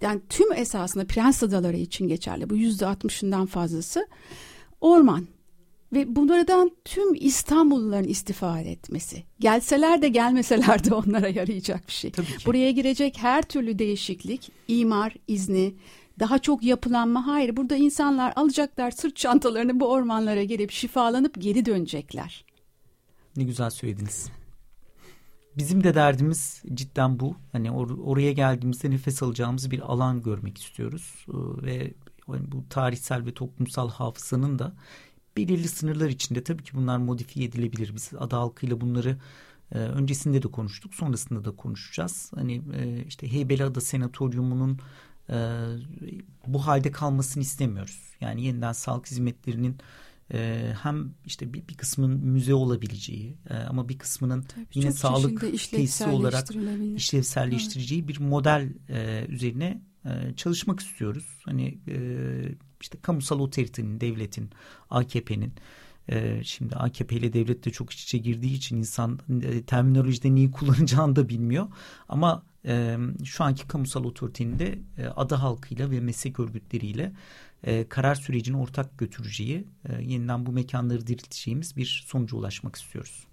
yani 0.01 0.21
tüm 0.29 0.53
esasında 0.53 1.07
Prens 1.07 1.43
Adaları 1.43 1.77
için 1.77 2.09
geçerli 2.09 2.51
bu 2.51 2.57
yüzde 2.57 2.87
altmışından 2.87 3.47
fazlası 3.47 4.07
orman 4.81 5.27
ve 5.93 6.17
bunlardan 6.17 6.71
tüm 6.85 7.15
İstanbulluların 7.15 8.09
istifade 8.09 8.71
etmesi. 8.71 9.23
Gelseler 9.41 10.03
de 10.03 10.09
gelmeseler 10.09 10.85
de 10.85 10.95
onlara 11.07 11.29
yarayacak 11.29 11.89
bir 11.89 11.93
şey. 11.93 12.13
Buraya 12.47 12.71
girecek 12.71 13.19
her 13.19 13.43
türlü 13.43 13.79
değişiklik, 13.79 14.53
imar 14.69 15.15
izni, 15.29 15.75
daha 16.21 16.39
çok 16.39 16.63
yapılanma 16.63 17.27
hayır. 17.27 17.57
Burada 17.57 17.77
insanlar 17.77 18.33
alacaklar 18.37 18.91
sırt 18.91 19.17
çantalarını 19.17 19.81
bu 19.81 19.91
ormanlara 19.91 20.45
gelip 20.45 20.71
şifalanıp 20.71 21.35
geri 21.39 21.67
dönecekler. 21.67 22.45
Ne 23.37 23.45
güzel 23.45 23.71
söylediniz. 23.71 24.31
Bizim 25.57 25.85
de 25.85 25.95
derdimiz 25.95 26.63
cidden 26.75 27.21
bu. 27.21 27.37
Hani 27.53 27.71
or 27.71 27.91
oraya 28.05 28.33
geldiğimizde 28.33 28.91
nefes 28.91 29.23
alacağımız 29.23 29.71
bir 29.71 29.81
alan 29.81 30.23
görmek 30.23 30.59
istiyoruz. 30.59 31.27
Ee, 31.29 31.67
ve 31.67 31.93
bu 32.29 32.69
tarihsel 32.71 33.27
ve 33.27 33.35
toplumsal 33.35 33.91
hafızanın 33.91 34.59
da 34.59 34.75
belirli 35.37 35.69
sınırlar 35.69 36.09
içinde 36.09 36.45
tabii 36.45 36.63
ki 36.63 36.71
bunlar 36.75 36.99
modifiye 36.99 37.47
edilebilir. 37.47 37.95
Biz 37.95 38.11
ada 38.19 38.39
halkıyla 38.39 38.81
bunları 38.81 39.17
e, 39.73 39.79
öncesinde 39.79 40.43
de 40.43 40.49
konuştuk, 40.49 40.95
sonrasında 40.95 41.45
da 41.45 41.57
konuşacağız. 41.57 42.33
Hani 42.35 42.63
e, 42.77 43.05
işte 43.07 43.33
Heybeliada 43.33 43.81
Senatoryumu'nun 43.81 44.79
e, 45.31 45.37
bu 46.47 46.67
halde 46.67 46.91
kalmasını 46.91 47.43
istemiyoruz. 47.43 48.01
Yani 48.21 48.43
yeniden 48.43 48.73
sağlık 48.73 49.11
hizmetlerinin 49.11 49.77
e, 50.33 50.73
hem 50.83 51.15
işte 51.27 51.55
bir, 51.55 51.69
bir 51.69 51.75
kısmının 51.75 52.27
müze 52.27 52.55
olabileceği 52.55 53.37
e, 53.51 53.55
ama 53.55 53.89
bir 53.89 53.99
kısmının 53.99 54.43
Tabii, 54.43 54.67
yine 54.75 54.93
sağlık 54.93 55.41
tesisi 55.41 56.07
olarak 56.07 56.49
işlevselleştireceği 56.97 58.01
evet. 58.01 58.09
bir 58.09 58.21
model 58.21 58.73
e, 58.89 59.27
üzerine 59.29 59.83
e, 60.05 60.37
çalışmak 60.37 60.81
istiyoruz. 60.81 61.27
Hani 61.45 61.79
e, 61.89 61.99
işte 62.81 62.99
kamusal 63.03 63.41
otoritenin, 63.41 64.01
devletin, 64.01 64.51
AKP'nin 64.91 65.53
e, 66.09 66.45
şimdi 66.45 66.77
AKP 66.77 67.17
ile 67.17 67.33
devlet 67.33 67.65
de 67.65 67.71
çok 67.71 67.93
iç 67.93 68.03
içe 68.03 68.19
girdiği 68.19 68.55
için 68.55 68.77
insan 68.77 69.19
terminolojide 69.67 70.35
neyi 70.35 70.51
kullanacağını 70.51 71.17
da 71.17 71.29
bilmiyor. 71.29 71.67
Ama 72.09 72.43
şu 73.25 73.45
anki 73.45 73.69
kamusal 73.69 74.05
otoritenin 74.05 74.59
de 74.59 74.79
ada 75.17 75.43
halkıyla 75.43 75.91
ve 75.91 76.01
meslek 76.01 76.41
örgütleriyle 76.41 77.13
karar 77.89 78.15
sürecini 78.15 78.57
ortak 78.57 78.99
götüreceği, 78.99 79.67
yeniden 80.01 80.47
bu 80.47 80.53
mekanları 80.53 81.07
dirilteceğimiz 81.07 81.77
bir 81.77 82.05
sonuca 82.07 82.37
ulaşmak 82.37 82.77
istiyoruz. 82.77 83.27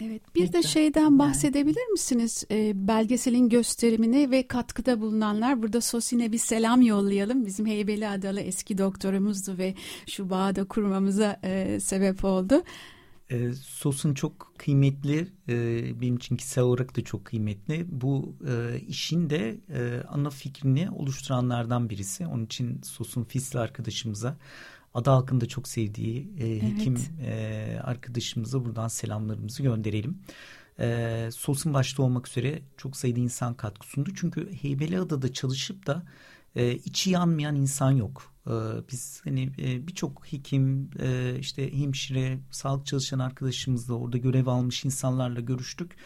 Evet, 0.00 0.34
bir 0.34 0.52
de 0.52 0.62
şeyden 0.62 1.18
bahsedebilir 1.18 1.86
misiniz? 1.86 2.44
E, 2.50 2.88
belgeselin 2.88 3.48
gösterimini 3.48 4.30
ve 4.30 4.46
katkıda 4.46 5.00
bulunanlar. 5.00 5.62
Burada 5.62 5.80
Sosin'e 5.80 6.32
bir 6.32 6.38
selam 6.38 6.82
yollayalım. 6.82 7.46
Bizim 7.46 7.66
Heybeli 7.66 8.08
Adalı 8.08 8.40
eski 8.40 8.78
doktorumuzdu 8.78 9.58
ve 9.58 9.74
şu 10.06 10.30
bağı 10.30 10.56
da 10.56 10.64
kurmamıza 10.64 11.40
e, 11.44 11.80
sebep 11.80 12.24
oldu. 12.24 12.62
E, 13.30 13.52
Sosun 13.52 14.14
çok 14.14 14.52
kıymetli, 14.58 15.28
e, 15.48 15.54
benim 16.00 16.16
için 16.16 16.36
kişisel 16.36 16.64
olarak 16.64 16.96
da 16.96 17.04
çok 17.04 17.24
kıymetli. 17.24 17.86
Bu 17.88 18.34
e, 18.48 18.80
işin 18.80 19.30
de 19.30 19.56
e, 19.74 20.02
ana 20.08 20.30
fikrini 20.30 20.90
oluşturanlardan 20.90 21.90
birisi. 21.90 22.26
Onun 22.26 22.44
için 22.44 22.80
Sosun 22.82 23.24
Fisli 23.24 23.58
arkadaşımıza 23.58 24.36
ada 24.96 25.12
halkının 25.12 25.40
da 25.40 25.46
çok 25.46 25.68
sevdiği 25.68 26.30
e, 26.40 26.62
hekim 26.62 26.98
e, 27.20 27.80
arkadaşımıza 27.82 28.64
buradan 28.64 28.88
selamlarımızı 28.88 29.62
gönderelim. 29.62 30.18
E, 30.80 31.28
Sosun 31.32 31.74
başta 31.74 32.02
olmak 32.02 32.28
üzere 32.28 32.62
çok 32.76 32.96
sayıda 32.96 33.20
insan 33.20 33.54
katkı 33.54 33.86
sundu. 33.86 34.10
Çünkü 34.14 34.52
Heybeliada'da 34.52 35.32
çalışıp 35.32 35.86
da 35.86 36.02
e, 36.56 36.74
içi 36.74 37.10
yanmayan 37.10 37.56
insan 37.56 37.90
yok. 37.90 38.32
E, 38.46 38.52
biz 38.92 39.20
hani 39.24 39.50
e, 39.58 39.86
birçok 39.86 40.32
hekim, 40.32 40.90
e, 41.00 41.36
işte 41.40 41.78
hemşire, 41.78 42.38
sağlık 42.50 42.86
çalışan 42.86 43.18
arkadaşımızla 43.18 43.94
orada 43.94 44.18
görev 44.18 44.46
almış 44.46 44.84
insanlarla 44.84 45.40
görüştük. 45.40 45.96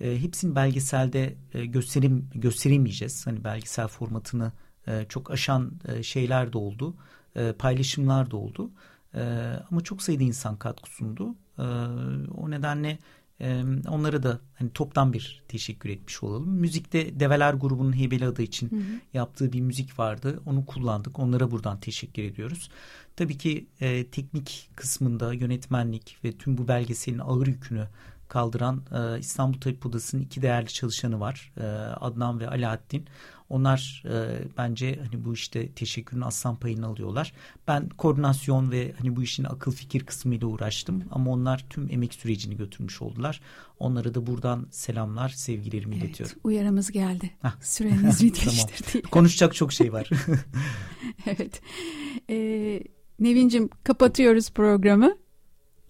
E, 0.00 0.22
hepsini 0.22 0.54
belgeselde 0.54 1.36
e, 1.54 1.66
gösterim 1.66 2.30
gösteremeyeceğiz. 2.34 3.26
Hani 3.26 3.44
belgesel 3.44 3.88
formatını 3.88 4.52
e, 4.86 5.06
çok 5.08 5.30
aşan 5.30 5.72
e, 5.88 6.02
şeyler 6.02 6.52
de 6.52 6.58
oldu, 6.58 6.96
e, 7.36 7.52
paylaşımlar 7.52 8.30
da 8.30 8.36
oldu. 8.36 8.70
E, 9.14 9.22
ama 9.70 9.80
çok 9.80 10.02
sayıda 10.02 10.24
insan 10.24 10.56
katkı 10.56 10.90
sundu. 10.90 11.34
E, 11.58 11.62
o 12.34 12.50
nedenle 12.50 12.98
e, 13.40 13.64
onlara 13.88 14.22
da 14.22 14.40
hani 14.54 14.70
toptan 14.70 15.12
bir 15.12 15.42
teşekkür 15.48 15.88
etmiş 15.88 16.22
olalım. 16.22 16.48
Müzikte 16.48 17.20
Develer 17.20 17.54
grubunun 17.54 17.96
Heybeli 17.96 18.26
adı 18.26 18.42
için 18.42 18.70
hı 18.70 18.76
hı. 18.76 19.00
yaptığı 19.14 19.52
bir 19.52 19.60
müzik 19.60 19.98
vardı. 19.98 20.40
Onu 20.46 20.66
kullandık. 20.66 21.18
Onlara 21.18 21.50
buradan 21.50 21.80
teşekkür 21.80 22.22
ediyoruz. 22.22 22.70
Tabii 23.16 23.38
ki 23.38 23.66
e, 23.80 24.06
teknik 24.06 24.70
kısmında 24.76 25.32
yönetmenlik 25.32 26.18
ve 26.24 26.32
tüm 26.32 26.58
bu 26.58 26.68
belgeselin 26.68 27.18
ağır 27.18 27.46
yükünü 27.46 27.88
kaldıran 28.28 28.82
e, 28.92 29.18
İstanbul 29.18 29.60
Tabip 29.60 29.86
Odası'nın 29.86 30.22
iki 30.22 30.42
değerli 30.42 30.68
çalışanı 30.68 31.20
var. 31.20 31.52
E, 31.56 31.64
Adnan 32.00 32.40
ve 32.40 32.48
Alaaddin. 32.48 33.06
Onlar 33.52 34.02
e, 34.06 34.38
bence 34.58 34.98
hani 35.04 35.24
bu 35.24 35.34
işte 35.34 35.72
teşekkürün 35.72 36.20
aslan 36.20 36.56
payını 36.56 36.86
alıyorlar. 36.86 37.32
Ben 37.68 37.88
koordinasyon 37.88 38.70
ve 38.70 38.92
hani 38.98 39.16
bu 39.16 39.22
işin 39.22 39.44
akıl 39.44 39.72
fikir 39.72 40.06
kısmıyla 40.06 40.46
uğraştım 40.46 41.04
ama 41.10 41.30
onlar 41.30 41.66
tüm 41.70 41.88
emek 41.90 42.14
sürecini 42.14 42.56
götürmüş 42.56 43.02
oldular. 43.02 43.40
Onlara 43.78 44.14
da 44.14 44.26
buradan 44.26 44.66
selamlar, 44.70 45.28
sevgilerimi 45.28 45.94
evet, 45.96 46.04
iletiyorum. 46.04 46.36
Uyarımız 46.44 46.90
geldi. 46.90 47.30
Hah. 47.42 47.60
Süreniz 47.60 48.22
bitmiştir 48.22 48.76
tamam. 48.78 48.92
diye. 48.92 49.02
Konuşacak 49.02 49.54
çok 49.54 49.72
şey 49.72 49.92
var. 49.92 50.10
evet. 51.26 51.60
Ee, 52.30 52.82
Nevin'cim 53.18 53.68
kapatıyoruz 53.84 54.50
programı. 54.50 55.16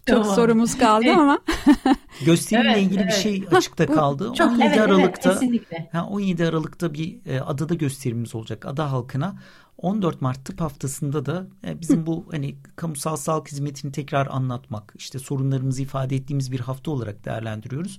Çok 0.06 0.22
tamam. 0.22 0.34
sorumuz 0.34 0.78
kaldı 0.78 1.12
ama. 1.12 1.38
Gösterimle 2.24 2.72
evet, 2.72 2.82
ilgili 2.82 3.00
evet. 3.00 3.12
bir 3.12 3.22
şey 3.22 3.44
açıkta 3.50 3.86
kaldı. 3.86 4.32
Çok, 4.34 4.50
17 4.50 4.64
evet, 4.64 4.80
Aralık'ta 4.80 5.40
evet, 5.42 5.94
ha, 5.94 6.06
17 6.06 6.46
Aralık'ta 6.46 6.94
bir 6.94 7.18
e, 7.26 7.40
adada 7.40 7.74
gösterimimiz 7.74 8.34
olacak 8.34 8.66
ada 8.66 8.92
halkına. 8.92 9.34
14 9.78 10.20
Mart 10.20 10.44
tıp 10.44 10.60
haftasında 10.60 11.26
da 11.26 11.46
e, 11.66 11.80
bizim 11.80 12.06
bu 12.06 12.26
hani 12.30 12.56
kamusal 12.76 13.16
sağlık 13.16 13.52
hizmetini 13.52 13.92
tekrar 13.92 14.26
anlatmak, 14.26 14.94
işte 14.98 15.18
sorunlarımızı 15.18 15.82
ifade 15.82 16.16
ettiğimiz 16.16 16.52
bir 16.52 16.60
hafta 16.60 16.90
olarak 16.90 17.24
değerlendiriyoruz. 17.24 17.98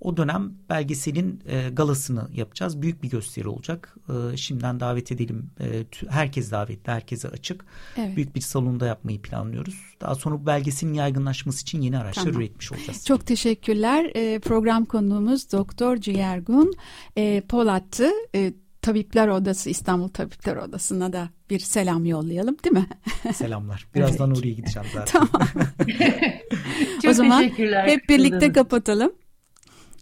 O 0.00 0.16
dönem 0.16 0.52
belgeselin 0.68 1.42
e, 1.46 1.70
galasını 1.70 2.28
yapacağız. 2.34 2.82
Büyük 2.82 3.02
bir 3.02 3.10
gösteri 3.10 3.48
olacak. 3.48 3.96
E, 4.32 4.36
şimdiden 4.36 4.80
davet 4.80 5.12
edelim. 5.12 5.50
E, 5.60 5.84
herkes 6.08 6.50
davetli, 6.50 6.92
herkese 6.92 7.28
açık. 7.28 7.64
Evet. 7.96 8.16
Büyük 8.16 8.36
bir 8.36 8.40
salonda 8.40 8.86
yapmayı 8.86 9.22
planlıyoruz. 9.22 9.94
Daha 10.00 10.14
sonra 10.14 10.40
bu 10.40 10.46
belgeselin 10.46 10.94
yaygınlaşması 10.94 11.62
için 11.62 11.80
yeni 11.80 11.98
araçlar 11.98 12.24
tamam. 12.24 12.40
üretmiş 12.40 12.72
olacağız. 12.72 13.06
Çok 13.06 13.26
teşekkürler. 13.26 14.10
E, 14.14 14.38
program 14.38 14.84
konuğumuz 14.84 15.52
Doktor 15.52 15.96
Ciğergun 15.96 16.74
e, 17.16 17.40
Polat'tı. 17.40 18.10
E, 18.34 18.52
Tabipler 18.82 19.28
Odası 19.28 19.70
İstanbul 19.70 20.08
Tabipler 20.08 20.56
Odası'na 20.56 21.12
da 21.12 21.28
bir 21.50 21.58
selam 21.58 22.06
yollayalım 22.06 22.56
değil 22.64 22.76
mi? 22.76 22.86
Selamlar. 23.34 23.86
Birazdan 23.94 24.30
oraya 24.30 24.52
gideceğim 24.52 24.88
zaten. 24.94 25.28
tamam. 25.30 25.48
Çok 27.02 27.10
o 27.10 27.14
zaman 27.14 27.42
hep 27.86 28.08
birlikte 28.08 28.52
kapatalım. 28.52 29.12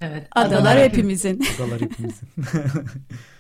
Evet. 0.00 0.28
Adalar, 0.35 0.56
Adalar 0.61 0.78
hepimizin. 0.78 1.42
Adalar 1.56 1.80
hepimizin. 1.80 2.28